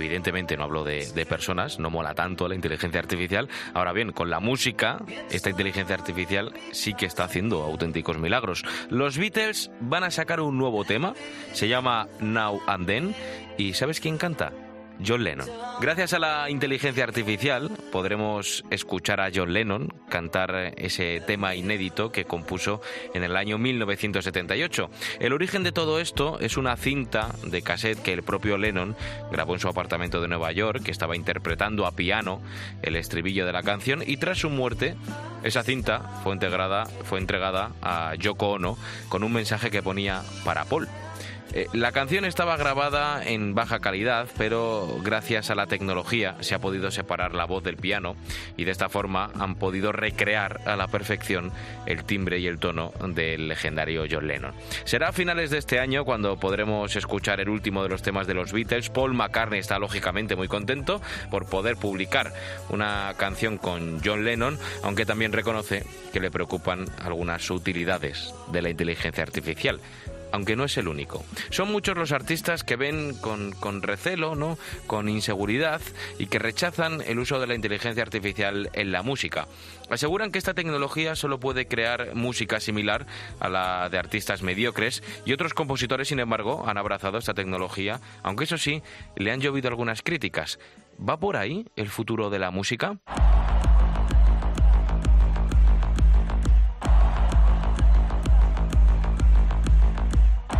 [0.00, 3.48] Evidentemente no hablo de, personas, no mola tanto la inteligencia artificial.
[3.74, 4.98] Ahora bien, con la música,
[5.30, 8.64] esta inteligencia artificial sí que está haciendo auténticos milagros.
[8.88, 11.12] Los Beatles van a sacar un nuevo tema,
[11.52, 13.14] se llama Now and Then,
[13.58, 14.52] y ¿sabes quién canta?
[15.04, 15.48] John Lennon.
[15.80, 22.24] Gracias a la inteligencia artificial podremos escuchar a John Lennon cantar ese tema inédito que
[22.24, 22.80] compuso
[23.14, 24.90] en el año 1978.
[25.20, 28.96] El origen de todo esto es una cinta de cassette que el propio Lennon
[29.30, 32.40] grabó en su apartamento de Nueva York, que estaba interpretando a piano
[32.82, 34.96] el estribillo de la canción y tras su muerte
[35.42, 38.76] esa cinta fue integrada, fue entregada a Yoko Ono
[39.08, 40.88] con un mensaje que ponía para Paul.
[41.52, 46.60] Eh, la canción estaba grabada en baja calidad, pero gracias a la tecnología se ha
[46.60, 48.14] podido separar la voz del piano
[48.56, 51.50] y de esta forma han podido recrear a la perfección
[51.86, 54.54] el timbre y el tono del legendario John Lennon.
[54.84, 58.34] Será a finales de este año cuando podremos escuchar el último de los temas de
[58.34, 58.90] los Beatles.
[58.90, 62.32] Paul McCartney está lógicamente muy contento por poder publicar
[62.68, 68.70] una canción con John Lennon, aunque también reconoce que le preocupan algunas utilidades de la
[68.70, 69.80] inteligencia artificial
[70.32, 71.24] aunque no es el único.
[71.50, 74.58] Son muchos los artistas que ven con, recelo, ¿no?
[74.86, 75.80] con inseguridad
[76.18, 79.46] y que rechazan el uso de la inteligencia artificial en la música.
[79.90, 83.06] Aseguran que esta tecnología solo puede crear música similar
[83.40, 88.44] a la de artistas mediocres y otros compositores, sin embargo, han abrazado esta tecnología, aunque
[88.44, 88.82] eso sí,
[89.16, 90.58] le han llovido algunas críticas.
[91.00, 92.98] ¿Va por ahí el futuro de la música?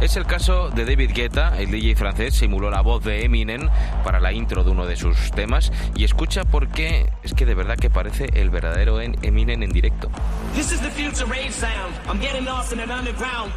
[0.01, 3.69] Es el caso de David Guetta, el DJ francés simuló la voz de Eminem
[4.03, 7.77] para la intro de uno de sus temas y escucha porque es que de verdad
[7.77, 10.11] que parece el verdadero Eminem en directo.
[10.55, 11.95] This is the future rave sound.
[12.09, 13.53] I'm getting lost in an underground.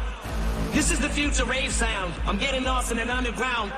[0.74, 2.12] This is the future rave sound.
[2.26, 3.72] I'm getting lost in an underground.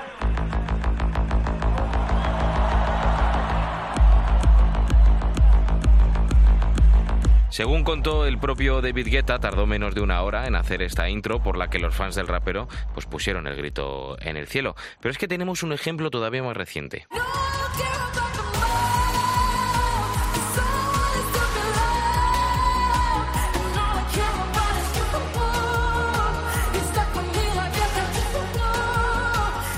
[7.57, 11.43] Según contó el propio David Guetta, tardó menos de una hora en hacer esta intro
[11.43, 14.77] por la que los fans del rapero pues pusieron el grito en el cielo.
[15.01, 17.07] Pero es que tenemos un ejemplo todavía más reciente.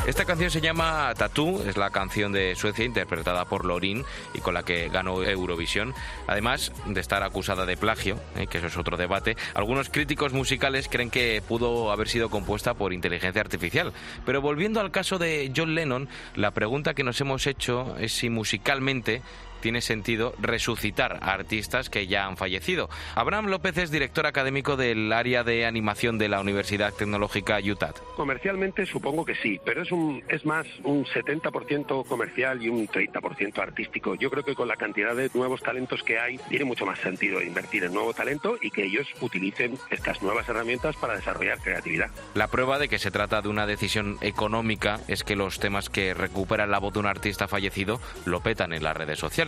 [0.09, 4.55] Esta canción se llama Tattoo, es la canción de Suecia interpretada por Lorin y con
[4.55, 5.93] la que ganó Eurovisión.
[6.27, 10.89] Además de estar acusada de plagio, eh, que eso es otro debate, algunos críticos musicales
[10.89, 13.93] creen que pudo haber sido compuesta por inteligencia artificial.
[14.25, 18.31] Pero volviendo al caso de John Lennon, la pregunta que nos hemos hecho es si
[18.31, 19.21] musicalmente
[19.61, 22.89] tiene sentido resucitar a artistas que ya han fallecido.
[23.15, 27.97] Abraham López es director académico del área de animación de la Universidad Tecnológica UTAD.
[28.17, 33.59] Comercialmente supongo que sí, pero es, un, es más un 70% comercial y un 30%
[33.59, 34.15] artístico.
[34.15, 37.43] Yo creo que con la cantidad de nuevos talentos que hay, tiene mucho más sentido
[37.43, 42.11] invertir en nuevo talento y que ellos utilicen estas nuevas herramientas para desarrollar creatividad.
[42.35, 46.15] La prueba de que se trata de una decisión económica es que los temas que
[46.15, 49.48] recuperan la voz de un artista fallecido lo petan en las redes sociales.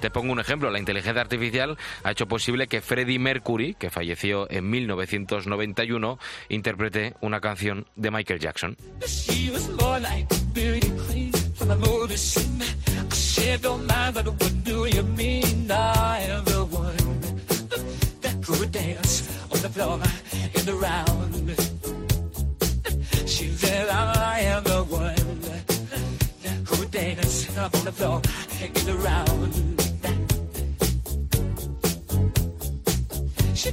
[0.00, 4.50] Te pongo un ejemplo, la inteligencia artificial ha hecho posible que Freddie Mercury, que falleció
[4.50, 8.76] en 1991, interprete una canción de Michael Jackson.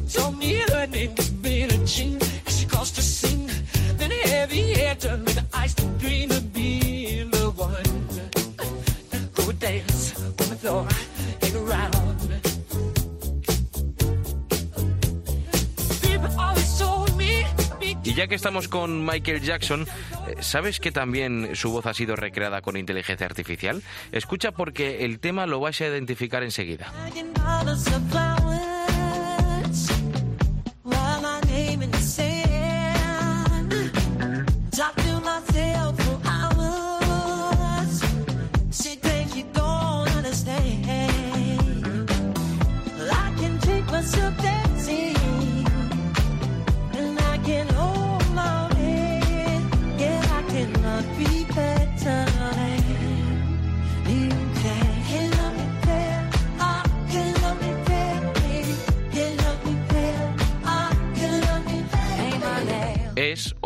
[0.10, 2.14] Told me her name was Billie Jean.
[2.14, 3.50] and She caused to sing.
[3.98, 8.08] Then heavy hair turned to ice green to be the one
[9.46, 11.07] would dance on the floor
[18.08, 19.86] Y ya que estamos con Michael Jackson,
[20.28, 23.84] eh, ¿sabes que también su voz ha sido recreada con inteligencia artificial?
[24.14, 26.90] Escucha porque el tema lo vais a identificar enseguida.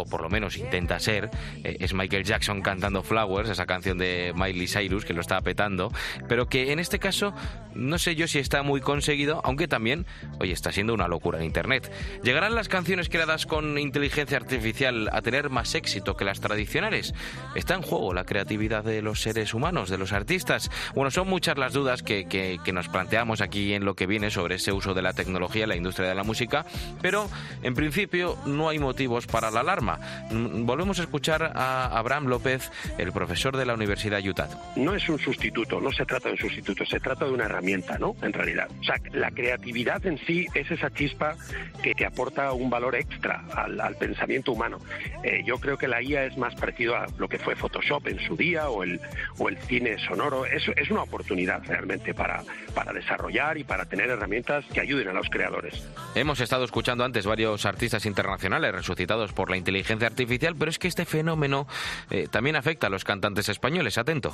[0.06, 1.30] Por lo menos intenta ser,
[1.64, 5.92] eh, es Michael Jackson cantando Flowers, esa canción de Miley Cyrus que lo estaba petando,
[6.28, 7.34] pero que en este caso
[7.74, 10.06] no sé yo si está muy conseguido, aunque también,
[10.40, 11.92] oye, está siendo una locura en Internet.
[12.24, 17.14] ¿Llegarán las canciones creadas con inteligencia artificial a tener más éxito que las tradicionales?
[17.56, 20.70] ¿Está en juego la creatividad de los seres humanos, de los artistas?
[20.96, 24.56] Bueno, son muchas las dudas que, que nos planteamos aquí en lo que viene sobre
[24.56, 26.66] ese uso de la tecnología en la industria de la música,
[27.02, 27.30] pero
[27.64, 29.91] en principio no hay motivos para la alarma.
[30.32, 34.50] Mm, volvemos a escuchar a Abraham López, el profesor de la Universidad UTAD.
[34.76, 37.98] No es un sustituto, no se trata de un sustituto, se trata de una herramienta,
[37.98, 38.16] ¿no?
[38.22, 38.70] En realidad.
[38.80, 41.36] O sea, la creatividad en sí es esa chispa
[41.82, 44.80] que, que aporta un valor extra al, al pensamiento humano.
[45.24, 48.20] Eh, yo creo que la IA es más parecido a lo que fue Photoshop en
[48.20, 49.00] su día o el,
[49.38, 50.46] o el cine sonoro.
[50.46, 55.14] Es, es una oportunidad realmente para, para desarrollar y para tener herramientas que ayuden a
[55.14, 55.88] los creadores.
[56.16, 60.88] Hemos estado escuchando antes varios artistas internacionales resucitados por la inteligencia artificial, pero es que
[60.88, 61.68] este fenómeno
[62.10, 63.98] eh, también afecta a los cantantes españoles.
[63.98, 64.34] Atento.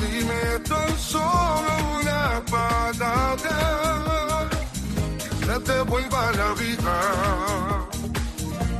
[0.00, 3.70] Dime tan solo una palabra
[5.40, 7.88] que te vuelva la vida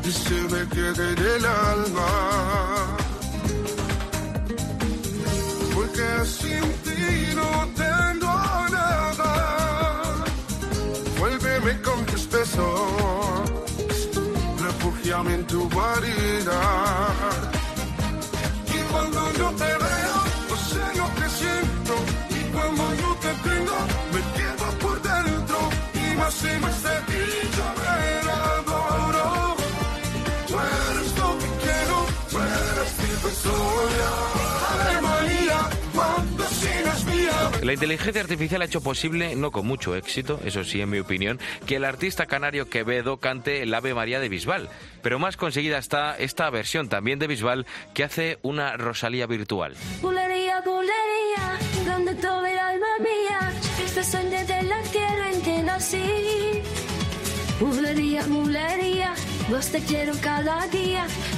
[0.04, 2.96] y se me quede en el alma.
[5.74, 6.79] Porque sin
[15.60, 16.58] tu guarida.
[18.76, 20.16] Y cuando yo te veo,
[20.50, 21.94] no sé lo que siento.
[22.38, 23.76] Y cuando yo te tengo,
[24.14, 25.58] me quedo por dentro.
[26.02, 27.09] Y más y más de
[37.70, 41.38] La inteligencia artificial ha hecho posible, no con mucho éxito, eso sí, en mi opinión,
[41.68, 44.68] que el artista canario Quevedo cante el Ave María de Bisbal.
[45.02, 49.76] Pero más conseguida está esta versión también de Bisbal que hace una Rosalía virtual.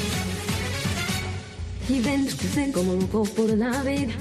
[1.88, 2.27] Y ven
[2.72, 4.12] como loco por la vida,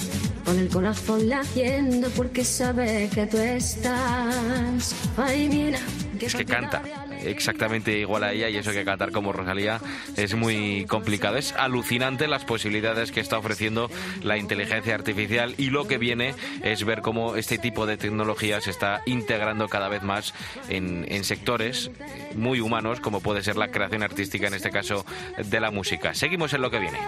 [0.43, 4.95] con el corazón latiendo porque sabe que tú estás.
[5.17, 5.79] Ay, mira,
[6.19, 6.83] Es que canta
[7.25, 9.79] exactamente igual a ella y eso que cantar como Rosalía
[10.15, 11.37] es muy complicado.
[11.37, 13.89] Es alucinante las posibilidades que está ofreciendo
[14.23, 18.71] la inteligencia artificial y lo que viene es ver cómo este tipo de tecnología se
[18.71, 20.33] está integrando cada vez más
[20.69, 21.91] en, en sectores
[22.35, 25.05] muy humanos como puede ser la creación artística, en este caso
[25.37, 26.13] de la música.
[26.13, 26.99] Seguimos en lo que viene.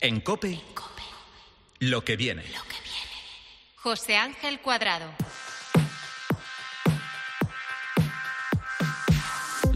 [0.00, 0.60] En Cope,
[1.80, 2.44] lo que viene.
[3.74, 5.10] José Ángel Cuadrado.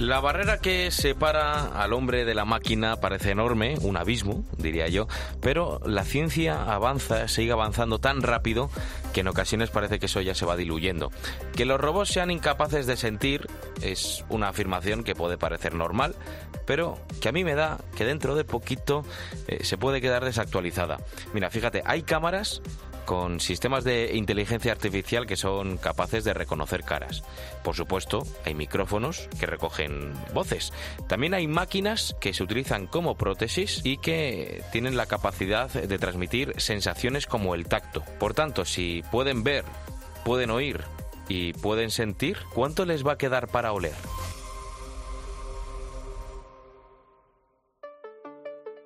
[0.03, 5.07] La barrera que separa al hombre de la máquina parece enorme, un abismo, diría yo,
[5.41, 8.69] pero la ciencia avanza, sigue avanzando tan rápido
[9.15, 11.13] que en ocasiones parece que eso ya se va diluyendo.
[11.55, 13.47] Que los robots sean incapaces de sentir
[13.81, 16.17] es una afirmación que puede parecer normal,
[16.67, 19.05] pero que a mí me da que dentro de poquito
[19.47, 20.99] eh, se puede quedar desactualizada.
[21.33, 22.61] Mira, fíjate, hay cámaras
[23.05, 27.23] con sistemas de inteligencia artificial que son capaces de reconocer caras.
[27.63, 30.73] Por supuesto, hay micrófonos que recogen voces.
[31.09, 36.55] También hay máquinas que se utilizan como prótesis y que tienen la capacidad de transmitir
[36.59, 38.03] sensaciones como el tacto.
[38.19, 39.65] Por tanto, si pueden ver,
[40.25, 40.81] pueden oír
[41.29, 43.95] y pueden sentir, ¿cuánto les va a quedar para oler?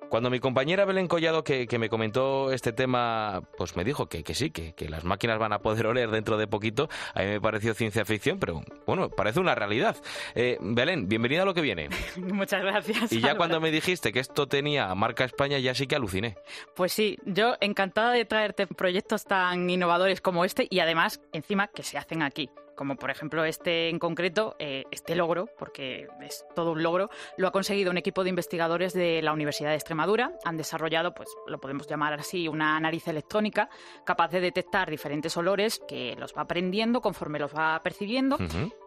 [0.09, 4.23] Cuando mi compañera Belén Collado, que, que me comentó este tema, pues me dijo que,
[4.23, 7.27] que sí, que, que las máquinas van a poder oler dentro de poquito, a mí
[7.27, 9.97] me pareció ciencia ficción, pero bueno, parece una realidad.
[10.35, 11.89] Eh, Belén, bienvenida a lo que viene.
[12.17, 13.11] Muchas gracias.
[13.11, 13.37] Y ya Álvaro.
[13.37, 16.37] cuando me dijiste que esto tenía marca España, ya sí que aluciné.
[16.75, 21.83] Pues sí, yo encantada de traerte proyectos tan innovadores como este y además, encima, que
[21.83, 22.49] se hacen aquí.
[22.77, 27.47] Como por ejemplo este en concreto, eh, este logro, porque es todo un logro, lo
[27.47, 30.33] ha conseguido un equipo de investigadores de la Universidad de Extremadura.
[30.45, 33.69] Han desarrollado, pues lo podemos llamar así, una nariz electrónica
[34.05, 38.37] capaz de detectar diferentes olores que los va aprendiendo conforme los va percibiendo.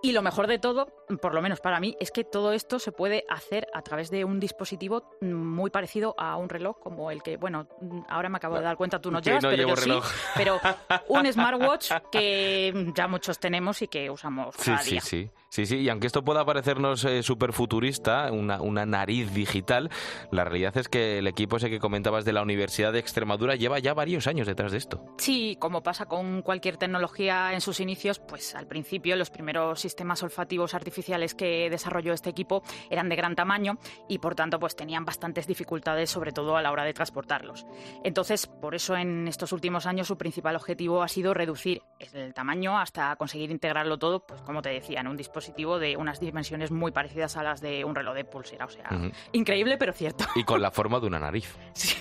[0.02, 0.86] Y lo mejor de todo,
[1.20, 4.24] por lo menos para mí, es que todo esto se puede hacer a través de
[4.24, 7.66] un dispositivo muy parecido a un reloj como el que, bueno,
[8.08, 10.06] ahora me acabo de dar cuenta, tú no llevas, no pero yo reloj.
[10.06, 10.20] sí.
[10.36, 10.60] Pero
[11.08, 15.00] un smartwatch que ya muchos tenemos y que usamos Sí, cada sí, día.
[15.00, 15.08] sí.
[15.08, 19.90] Sí, sí, y aunque esto pueda parecernos súper futurista, una, una nariz digital,
[20.30, 23.80] la realidad es que el equipo ese que comentabas de la Universidad de Extremadura lleva
[23.80, 25.04] ya varios años detrás de esto.
[25.18, 30.22] Sí, como pasa con cualquier tecnología en sus inicios, pues al principio los primeros sistemas
[30.22, 33.78] olfativos artificiales que desarrolló este equipo eran de gran tamaño
[34.08, 37.66] y por tanto pues tenían bastantes dificultades, sobre todo a la hora de transportarlos.
[38.04, 42.78] Entonces, por eso en estos últimos años su principal objetivo ha sido reducir el tamaño
[42.78, 46.92] hasta conseguir integrarlo todo, pues como te decía, en un dispositivo de unas dimensiones muy
[46.92, 48.66] parecidas a las de un reloj de pulsera.
[48.66, 48.88] O sea,
[49.32, 50.24] increíble pero cierto.
[50.34, 51.54] Y con la forma de una nariz.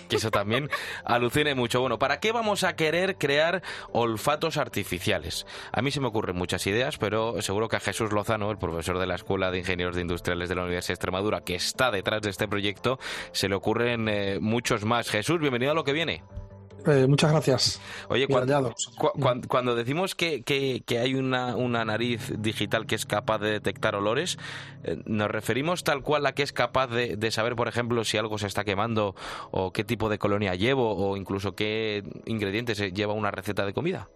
[0.07, 0.69] Que eso también
[1.03, 1.81] alucine mucho.
[1.81, 3.61] Bueno, ¿para qué vamos a querer crear
[3.91, 5.45] olfatos artificiales?
[5.71, 8.97] A mí se me ocurren muchas ideas, pero seguro que a Jesús Lozano, el profesor
[8.99, 12.21] de la Escuela de Ingenieros de Industriales de la Universidad de Extremadura, que está detrás
[12.21, 12.99] de este proyecto,
[13.31, 15.09] se le ocurren eh, muchos más.
[15.09, 16.23] Jesús, bienvenido a lo que viene.
[16.85, 17.81] Eh, muchas gracias.
[18.07, 19.11] Oye, cuando, cu-
[19.47, 23.95] cuando decimos que, que- que hay una, una nariz digital que es capaz de detectar
[23.95, 24.37] olores,
[24.83, 28.17] eh, ¿nos referimos tal cual a que es capaz de, de saber, por ejemplo, si
[28.17, 29.13] algo se está quemando
[29.51, 34.09] o qué tipo de colonia llevo o incluso qué ingredientes lleva una receta de comida?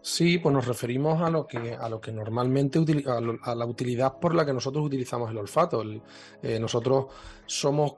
[0.00, 3.64] Sí, pues nos referimos a lo que, a lo que normalmente a, lo- a la
[3.66, 5.82] utilidad por la que nosotros utilizamos el olfato.
[5.82, 6.02] El-
[6.42, 7.06] eh, nosotros
[7.46, 7.94] somos,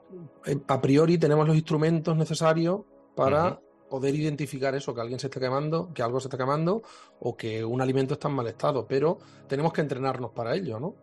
[0.67, 2.81] a priori, tenemos los instrumentos necesarios
[3.17, 3.59] para
[3.89, 6.81] poder identificar eso, que alguien se esté quemando, que algo se está quemando
[7.19, 10.95] o que un alimento está en mal estado, pero tenemos que entrenarnos para ello, ¿no?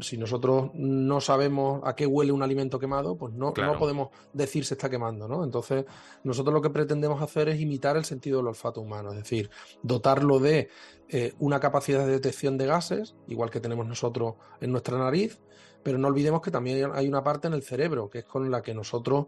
[0.00, 3.72] Si nosotros no sabemos a qué huele un alimento quemado, pues no, Claro.
[3.74, 5.44] no podemos decir se está quemando, ¿no?
[5.44, 5.84] Entonces,
[6.24, 9.50] nosotros lo que pretendemos hacer es imitar el sentido del olfato humano, es decir,
[9.82, 10.68] dotarlo de
[11.08, 15.40] eh, una capacidad de detección de gases, igual que tenemos nosotros en nuestra nariz,
[15.82, 18.62] pero no olvidemos que también hay una parte en el cerebro, que es con la
[18.62, 19.26] que nosotros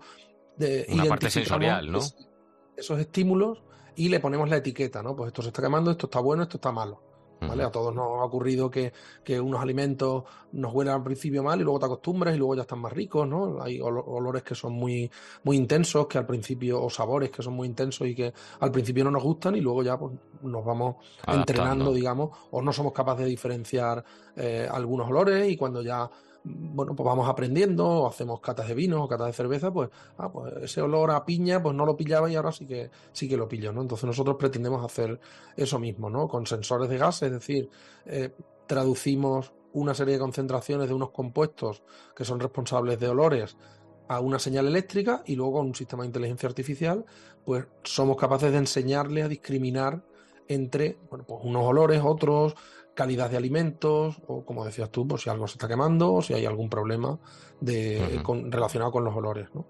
[0.61, 1.99] eh, Una parte sensorial, ¿no?
[1.99, 2.17] es-
[2.83, 3.63] esos estímulos
[3.97, 5.15] y le ponemos la etiqueta, ¿no?
[5.17, 7.01] Pues esto se está quemando, esto está bueno, esto está malo.
[7.45, 7.65] ¿Vale?
[7.65, 8.93] A todos nos ha ocurrido que,
[9.25, 10.23] que unos alimentos
[10.53, 13.27] nos huelen al principio mal y luego te acostumbras y luego ya están más ricos,
[13.27, 13.61] ¿no?
[13.61, 15.11] Hay olo- olores que son muy,
[15.43, 19.03] muy intensos, que al principio, o sabores que son muy intensos y que al principio
[19.03, 20.13] no nos gustan y luego ya pues,
[20.43, 20.95] nos vamos
[21.27, 21.41] Adaptando.
[21.41, 24.05] entrenando, digamos, o no somos capaces de diferenciar
[24.37, 26.09] eh, algunos olores y cuando ya
[26.45, 30.31] bueno, pues vamos aprendiendo, o hacemos catas de vinos o catas de cerveza, pues, ah,
[30.31, 33.37] pues ese olor a piña, pues no lo pillaba y ahora sí que sí que
[33.37, 33.83] lo pillo, ¿no?
[33.83, 35.21] Entonces nosotros pretendemos hacer
[35.57, 36.29] eso mismo, ¿no?
[36.29, 37.71] Con sensores de gases, es decir,
[38.07, 38.35] eh,
[38.67, 41.83] traducimos una serie de concentraciones de unos compuestos
[42.15, 43.57] que son responsables de olores
[44.09, 47.05] a una señal eléctrica y luego con un sistema de inteligencia artificial,
[47.45, 50.05] pues somos capaces de enseñarle a discriminar
[50.49, 52.55] entre bueno, pues unos olores, otros,
[52.95, 56.35] calidad de alimentos, o como decías tú, pues si algo se está quemando o si
[56.35, 57.19] hay algún problema
[57.61, 59.67] de, con- relacionado con los olores, ¿no?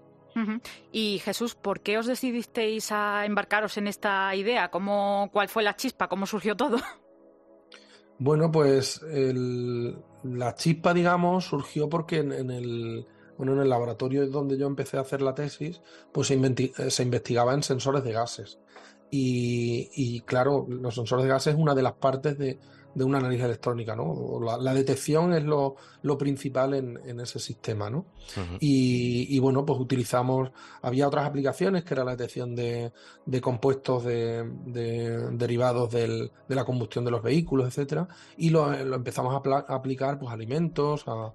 [0.91, 4.71] Y Jesús, ¿por qué os decidisteis a embarcaros en esta idea?
[4.71, 6.07] ¿Cómo, ¿Cuál fue la chispa?
[6.09, 6.77] ¿Cómo surgió todo?
[8.19, 13.05] Bueno, pues el- la chispa, digamos, surgió porque en, en el,
[13.37, 17.03] bueno, en el laboratorio donde yo empecé a hacer la tesis, pues se, inventi- se
[17.03, 18.59] investigaba en sensores de gases.
[19.11, 22.59] Y, y, claro, los sensores de gases es una de las partes de,
[22.95, 24.39] de una nariz electrónica, ¿no?
[24.43, 28.05] La, la detección es lo, lo principal en, en ese sistema, ¿no?
[28.59, 32.91] Y, y, bueno, pues utilizamos, había otras aplicaciones que era la detección de,
[33.25, 38.71] de compuestos de, de- derivados del- de la combustión de los vehículos, etcétera, y lo,
[38.83, 41.33] lo empezamos a, aplicar pues alimentos, a,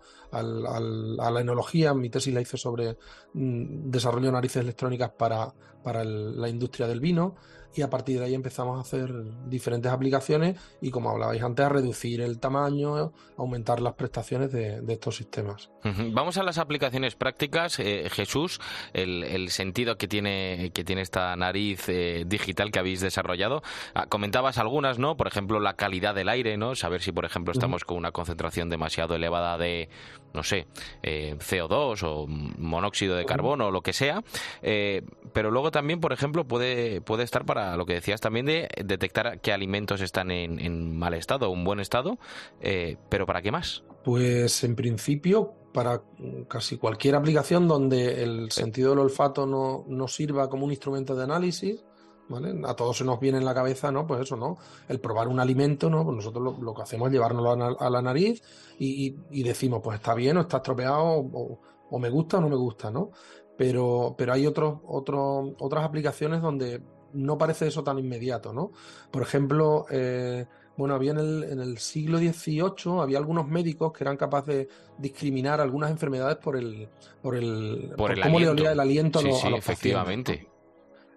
[1.31, 1.95] la enología.
[1.95, 2.97] Mi tesis la hice sobre
[3.35, 5.53] mm, desarrollo de narices electrónicas para,
[5.83, 7.35] para el- la industria del vino.
[7.75, 9.13] Y a partir de ahí empezamos a hacer
[9.49, 14.93] diferentes aplicaciones y, como hablabais antes, a reducir el tamaño, aumentar las prestaciones de, de
[14.93, 15.71] estos sistemas.
[16.13, 17.79] Vamos a las aplicaciones prácticas.
[17.79, 18.61] Eh, Jesús,
[18.93, 23.63] el, el sentido que tiene, que tiene esta nariz eh, digital que habéis desarrollado.
[23.95, 25.17] Ah, comentabas algunas, ¿no?
[25.17, 26.75] Por ejemplo, la calidad del aire, ¿no?
[26.75, 29.89] Saber si, por ejemplo, estamos con una concentración demasiado elevada de,
[30.35, 30.67] no sé,
[31.03, 34.23] eh, CO2 o monóxido de carbono o lo que sea.
[34.61, 39.41] Pero luego también, por ejemplo, puede, puede estar para lo que decías también de detectar
[39.41, 42.19] qué alimentos están en, en mal estado o en buen estado.
[42.61, 43.85] Eh, pero ¿para qué más?
[44.05, 46.03] Pues en principio, para
[46.49, 51.25] casi cualquier aplicación donde el sentido del olfato no, no sirva como un instrumento de
[51.25, 51.85] análisis,
[52.29, 52.55] ¿vale?
[52.67, 54.07] A todos se nos viene en la cabeza, ¿no?
[54.07, 54.57] Pues eso, ¿no?
[54.89, 56.05] El probar un alimento, ¿no?
[56.05, 58.43] Pues nosotros lo, lo que hacemos es llevárnoslo a, na- a la nariz
[58.79, 62.57] y decimos, pues está bien o está estropeado o, o me gusta o no me
[62.57, 63.11] gusta, ¿no?
[63.57, 66.81] Pero, pero hay otros, otros, otras aplicaciones donde
[67.15, 68.73] no parece eso tan inmediato, ¿no?
[69.11, 70.47] Por ejemplo, eh,
[70.77, 74.69] bueno, había en el, en el siglo XVIII, había algunos médicos que eran capaces de
[74.99, 76.89] discriminar algunas enfermedades por el,
[77.21, 78.51] por el, Por el cómo le aliento.
[78.63, 80.49] olía el aliento a los, sí, a los pacientes, efectivamente.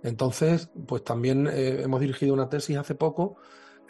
[0.03, 3.35] Entonces, pues también eh, hemos dirigido una tesis hace poco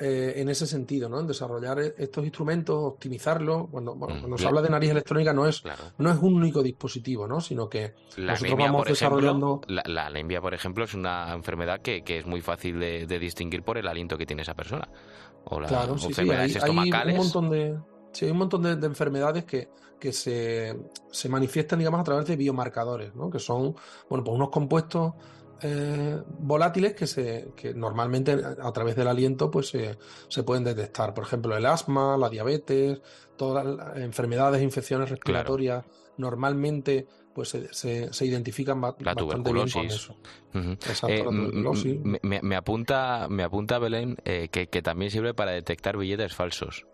[0.02, 1.20] eh, en ese sentido, ¿no?
[1.20, 3.68] En desarrollar e- estos instrumentos, optimizarlos.
[3.70, 5.64] Cuando, bueno, cuando se la- habla de nariz electrónica no es,
[6.00, 7.40] no es un único dispositivo, ¿no?
[7.40, 9.62] Sino que La nosotros anemia, vamos por ejemplo, desarrollando.
[9.68, 13.20] la, la anemia, por ejemplo, es una enfermedad que, que es muy fácil de, de
[13.20, 14.90] distinguir por el aliento que tiene esa persona.
[15.46, 17.14] O la Claro, sí, sí, enfermedades hay, hay estomacales.
[17.18, 17.78] un montón de,
[18.12, 20.76] sí, hay un montón de, de enfermedades que, que se,
[21.12, 23.30] se manifiestan, digamos, a través de biomarcadores, ¿no?
[23.30, 23.76] Que son,
[24.10, 25.14] bueno, pues unos compuestos
[25.62, 29.98] eh, volátiles que se, que normalmente a través del aliento, pues se,
[30.28, 31.14] se pueden detectar.
[31.14, 33.02] Por ejemplo, el asma, la diabetes,
[33.38, 35.86] todas las enfermedades e infecciones respiratorias,
[36.18, 40.12] normalmente, pues se, se, se identifican La bastante bien con tuberculosis.
[41.08, 46.36] Eh, me, me apunta, me apunta Belén eh, que, que también sirve para detectar billetes
[46.36, 46.86] falsos.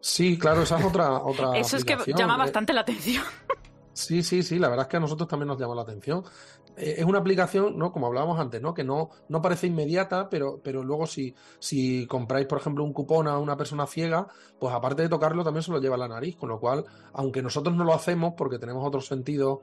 [0.00, 3.22] Sí, claro, esa es otra, otra Eso es que llama Eh, bastante la atención.
[3.94, 6.24] Sí, sí, sí, la verdad es que a nosotros también nos llama la atención.
[6.76, 7.92] Eh, es una aplicación, ¿no?
[7.92, 8.72] Como hablábamos antes, ¿no?
[8.72, 13.28] Que no, no parece inmediata, pero, pero luego si, si compráis, por ejemplo, un cupón
[13.28, 14.26] a una persona ciega,
[14.58, 17.42] pues aparte de tocarlo, también se lo lleva a la nariz, con lo cual, aunque
[17.42, 19.58] nosotros no lo hacemos porque tenemos otros sentidos,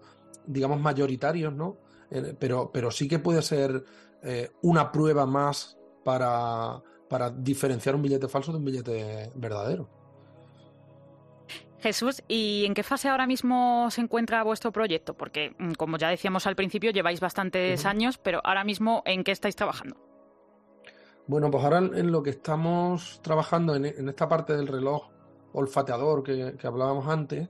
[0.45, 1.77] digamos, mayoritarios, ¿no?
[2.11, 3.83] Eh, pero, pero sí que puede ser
[4.21, 9.98] eh, una prueba más para, para diferenciar un billete falso de un billete verdadero.
[11.79, 15.13] Jesús, ¿y en qué fase ahora mismo se encuentra vuestro proyecto?
[15.15, 19.31] Porque, mm, como ya decíamos al principio, lleváis bastantes años, pero ahora mismo, ¿en qué
[19.31, 19.97] estáis trabajando?
[21.27, 25.09] Bueno, pues ahora en en lo que estamos trabajando en, en esta parte del reloj
[25.53, 27.49] olfateador que, que hablábamos antes,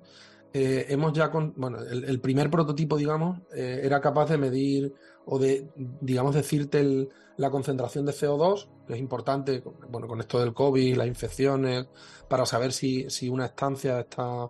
[0.54, 4.94] eh, hemos ya, con, bueno, el, el primer prototipo, digamos, eh, era capaz de medir
[5.32, 5.70] o de,
[6.02, 10.98] digamos, decirte el- la concentración de CO2, que es importante, bueno, con esto del COVID,
[10.98, 11.88] las infecciones,
[12.28, 14.50] para saber si, si una estancia está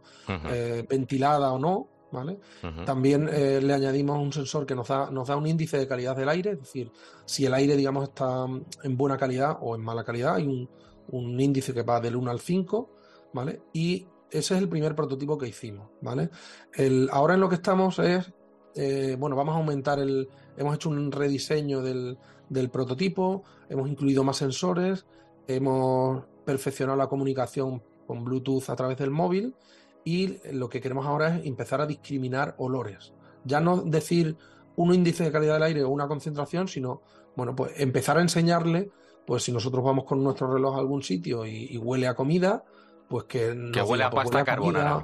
[0.49, 2.39] eh, ventilada o no, ¿vale?
[2.85, 6.15] También eh, le añadimos un sensor que nos da, nos da un índice de calidad
[6.15, 6.91] del aire, es decir,
[7.25, 8.45] si el aire, digamos, está
[8.83, 10.67] en buena calidad o en mala calidad, hay un,
[11.11, 12.89] un índice que va del 1 al 5,
[13.33, 13.61] ¿vale?
[13.73, 16.29] Y ese es el primer prototipo que hicimos, ¿vale?
[16.73, 18.31] El, ahora en lo que estamos es,
[18.75, 22.17] eh, bueno, vamos a aumentar el, hemos hecho un rediseño del,
[22.49, 25.05] del prototipo, hemos incluido más sensores,
[25.47, 29.55] hemos perfeccionado la comunicación con Bluetooth a través del móvil
[30.03, 33.13] y lo que queremos ahora es empezar a discriminar olores.
[33.43, 34.37] Ya no decir
[34.75, 37.01] un índice de calidad del aire o una concentración, sino,
[37.35, 38.91] bueno, pues empezar a enseñarle,
[39.27, 42.63] pues si nosotros vamos con nuestro reloj a algún sitio y, y huele a comida,
[43.09, 45.03] pues que, Que huele a pues pasta carbonara.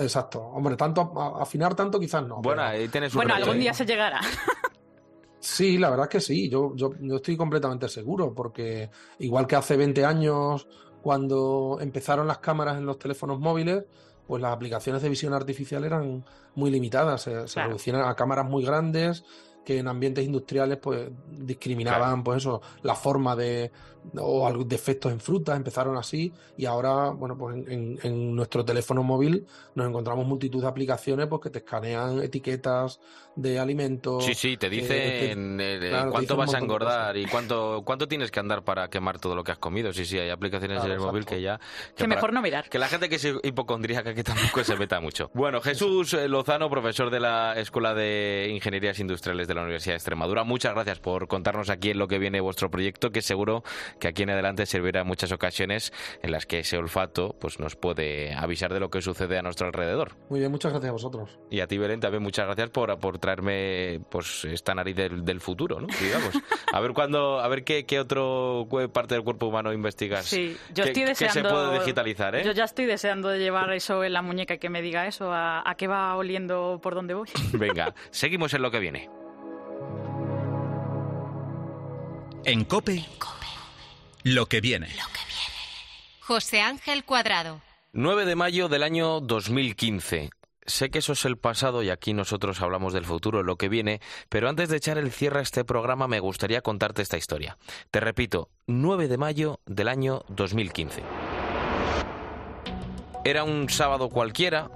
[0.00, 0.40] Exacto.
[0.40, 2.36] Hombre, tanto a- afinar tanto quizás no.
[2.42, 3.60] Bueno, pero- ahí tienes un Bueno, algún ¿eh?
[3.60, 4.20] día se llegará.
[5.38, 8.90] Sí, la verdad es que sí, yo, yo, yo estoy completamente seguro, porque
[9.20, 10.68] igual que hace 20 años,
[11.00, 13.84] cuando empezaron las cámaras en los teléfonos móviles,
[14.26, 16.24] pues las aplicaciones de visión artificial eran
[16.54, 19.24] muy limitadas, se, se reducían a cámaras muy grandes
[19.64, 23.70] que en ambientes industriales pues discriminaban pues eso, la forma de
[24.16, 28.64] o algún defectos en frutas, empezaron así y ahora, bueno, pues en, en- en nuestro
[28.64, 32.98] teléfono móvil nos encontramos multitud de aplicaciones pues que te escanean etiquetas
[33.36, 34.24] de alimentos.
[34.24, 37.26] Sí, sí, te eh, te- dicen eh, claro, te cuánto dicen vas a engordar y
[37.26, 39.92] cuánto cuánto tienes que andar para quemar todo lo que has comido.
[39.92, 41.60] Sí, sí, hay aplicaciones Claro, en el móvil que ya...
[41.94, 42.70] Que mejor no mirar.
[42.70, 45.30] Que la gente que es hipocondríaca que tampoco se meta mucho.
[45.40, 49.98] Bueno, Jesús eh, Lozano, profesor de la Escuela de Ingenierías Industriales de la Universidad de
[49.98, 53.62] Extremadura, muchas gracias por contarnos aquí en lo que viene vuestro proyecto, que seguro
[53.98, 55.92] que aquí en adelante servirá en muchas ocasiones
[56.22, 59.66] en las que ese olfato pues nos puede avisar de lo que sucede a nuestro
[59.66, 60.16] alrededor.
[60.28, 61.38] Muy bien, muchas gracias a vosotros.
[61.50, 65.40] Y a ti, Belén, también muchas gracias por, por traerme pues esta nariz del, del
[65.40, 65.88] futuro, ¿no?
[66.00, 66.30] Digamos.
[66.72, 70.26] A ver cuándo, a ver qué, qué otro parte del cuerpo humano investigas.
[70.26, 71.48] Sí, yo que, estoy que deseando.
[71.48, 72.44] se puede digitalizar, ¿eh?
[72.44, 75.32] Yo ya estoy deseando de llevar eso en la muñeca y que me diga eso,
[75.32, 77.28] a, a qué va oliendo por dónde voy.
[77.52, 79.19] Venga, seguimos en lo que viene.
[82.44, 83.04] En Cope,
[84.24, 84.88] lo que viene.
[86.20, 87.60] José Ángel Cuadrado.
[87.92, 90.30] 9 de mayo del año 2015.
[90.64, 94.00] Sé que eso es el pasado y aquí nosotros hablamos del futuro, lo que viene,
[94.28, 97.58] pero antes de echar el cierre a este programa me gustaría contarte esta historia.
[97.90, 101.02] Te repito, 9 de mayo del año 2015.
[103.24, 104.70] Era un sábado cualquiera,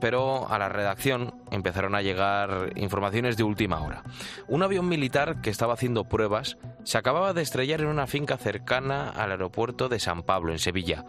[0.00, 4.02] pero a la redacción empezaron a llegar informaciones de última hora.
[4.46, 9.10] Un avión militar que estaba haciendo pruebas se acababa de estrellar en una finca cercana
[9.10, 11.04] al aeropuerto de San Pablo, en Sevilla.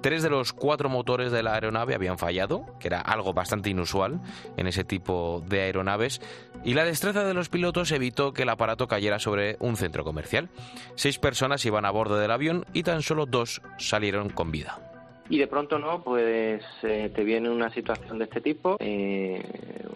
[0.00, 4.20] Tres de los cuatro motores de la aeronave habían fallado, que era algo bastante inusual
[4.56, 6.20] en ese tipo de aeronaves,
[6.62, 10.50] y la destreza de los pilotos evitó que el aparato cayera sobre un centro comercial.
[10.94, 14.93] Seis personas iban a bordo del avión y tan solo dos salieron con vida.
[15.28, 19.42] Y de pronto no, pues eh, te viene una situación de este tipo, eh,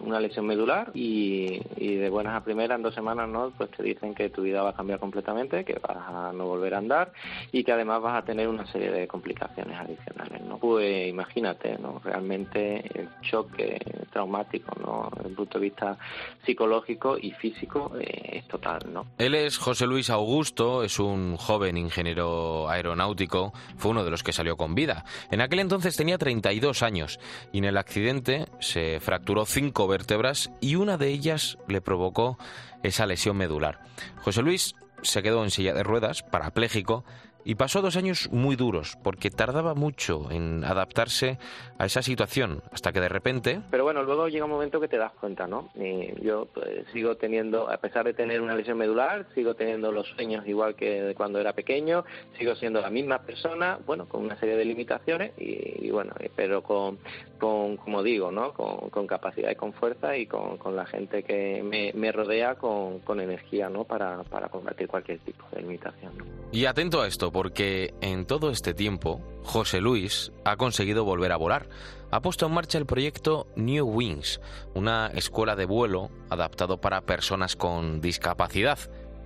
[0.01, 4.15] una lesión medular y, de buenas a primeras en dos semanas no, pues te dicen
[4.15, 7.11] que tu vida va a cambiar completamente, que vas a no volver a andar
[7.51, 10.57] y que además vas a tener una serie de complicaciones adicionales, ¿no?
[10.57, 11.99] Pues imagínate, ¿no?
[12.03, 13.79] Realmente el choque
[14.11, 15.09] traumático, ¿no?
[15.15, 15.97] Desde el punto de vista
[16.45, 19.05] psicológico y físico eh, es total, ¿no?
[19.17, 24.31] Él es José Luis Augusto, es un joven ingeniero aeronáutico, fue uno de los que
[24.31, 25.03] salió con vida.
[25.31, 27.19] En aquel entonces tenía 32 años
[27.51, 32.37] y en el accidente se fracturó cinco vértebras y una de ellas le provocó
[32.83, 33.81] esa lesión medular.
[34.21, 37.05] José Luis se quedó en silla de ruedas, parapléjico,
[37.43, 41.37] y pasó dos años muy duros porque tardaba mucho en adaptarse
[41.77, 44.97] a esa situación hasta que de repente Pero bueno, luego llega un momento que te
[44.97, 45.69] das cuenta, ¿no?
[45.75, 50.07] Eh, yo pues, sigo teniendo, a pesar de tener una lesión medular, sigo teniendo los
[50.09, 52.03] sueños igual que cuando era pequeño,
[52.37, 56.61] sigo siendo la misma persona, bueno, con una serie de limitaciones y, y bueno, pero
[56.61, 56.99] con,
[57.39, 58.53] con, como digo, ¿no?
[58.53, 62.55] Con, con capacidad y con fuerza y con, con la gente que me, me rodea
[62.55, 63.83] con, con energía, ¿no?
[63.83, 66.25] Para, para combatir cualquier tipo de limitación, ¿no?
[66.51, 71.37] Y atento a esto, porque en todo este tiempo, José Luis ha conseguido volver a
[71.37, 71.69] volar.
[72.11, 74.41] Ha puesto en marcha el proyecto New Wings,
[74.73, 78.79] una escuela de vuelo adaptado para personas con discapacidad.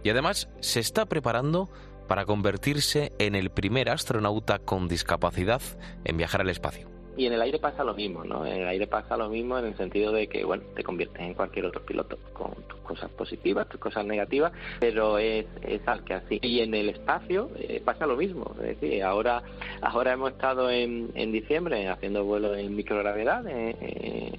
[0.04, 1.70] Y además se está preparando
[2.08, 5.62] para convertirse en el primer astronauta con discapacidad
[6.04, 6.93] en viajar al espacio.
[7.16, 8.46] Y en el aire pasa lo mismo, ¿no?
[8.46, 11.34] En el aire pasa lo mismo en el sentido de que, bueno, te conviertes en
[11.34, 16.16] cualquier otro piloto con tus cosas positivas, tus cosas negativas, pero es, es al que
[16.16, 16.40] así.
[16.42, 18.56] Y en el espacio eh, pasa lo mismo.
[18.62, 19.44] Es decir, ahora,
[19.82, 23.78] ahora hemos estado en, en diciembre haciendo vuelos en microgravedad en,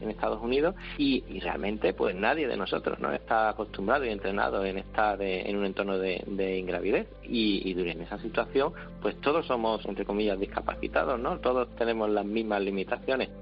[0.01, 4.64] en Estados Unidos y, y realmente, pues nadie de nosotros no está acostumbrado y entrenado
[4.64, 7.07] en estar eh, en un entorno de, de ingravidez.
[7.22, 11.39] Y, y en esa situación, pues todos somos, entre comillas, discapacitados, ¿no?
[11.39, 12.64] Todos tenemos las mismas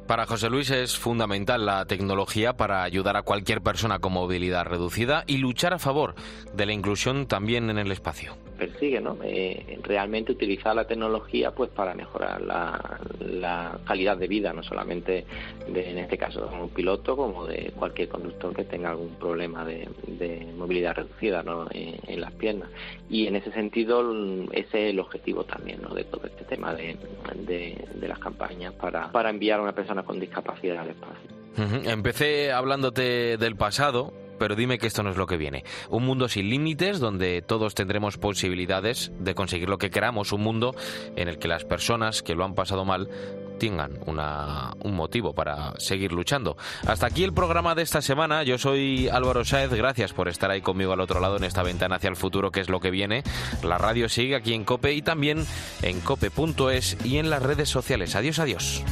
[0.07, 5.25] Para José Luis es fundamental la tecnología para ayudar a cualquier persona con movilidad reducida
[5.27, 6.15] y luchar a favor
[6.53, 8.37] de la inclusión también en el espacio.
[8.63, 9.19] Persigue, ¿no?
[9.25, 15.25] Eh, realmente utilizar la tecnología pues para mejorar la, calidad de vida, no solamente
[15.69, 19.65] de, en este caso de un piloto como de cualquier conductor que tenga algún problema
[19.65, 19.89] de,
[20.57, 21.67] movilidad reducida ¿no?
[21.73, 22.69] en, en las piernas.
[23.11, 24.01] Y en ese sentido
[24.53, 25.93] ese es el objetivo también ¿no?
[25.93, 26.97] de todo este tema de,
[27.35, 31.43] de, de las campañas para, para enviar a una persona con discapacidad al espacio.
[31.85, 35.63] Empecé hablándote del pasado, pero dime que esto no es lo que viene.
[35.89, 40.33] Un mundo sin límites donde todos tendremos posibilidades de conseguir lo que queramos.
[40.33, 40.75] Un mundo
[41.15, 43.09] en el que las personas que lo han pasado mal
[43.61, 46.57] tengan una, un motivo para seguir luchando.
[46.89, 48.43] Hasta aquí el programa de esta semana.
[48.43, 49.71] Yo soy Álvaro Sáez.
[49.71, 52.59] Gracias por estar ahí conmigo al otro lado en esta ventana hacia el futuro que
[52.59, 53.23] es lo que viene.
[53.63, 55.47] La radio sigue aquí en Cope y también
[55.83, 58.17] en cope.es y en las redes sociales.
[58.17, 58.83] Adiós, adiós.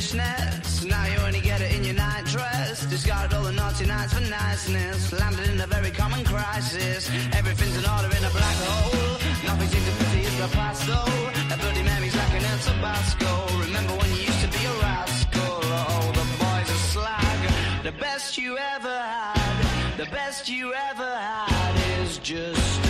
[0.00, 4.20] Now you to get it in your only Paris, discarded all the naughty nights for
[4.20, 5.12] niceness.
[5.12, 7.10] Landed in a very common crisis.
[7.32, 9.18] Everything's in order in a black hole.
[9.44, 11.48] Nothing seems to pity is the past though.
[11.48, 13.30] That bloody memory's like an El Tabasco.
[13.66, 15.60] Remember when you used to be a rascal?
[15.62, 17.38] Oh, the boys are slag.
[17.82, 22.89] The best you ever had, the best you ever had is just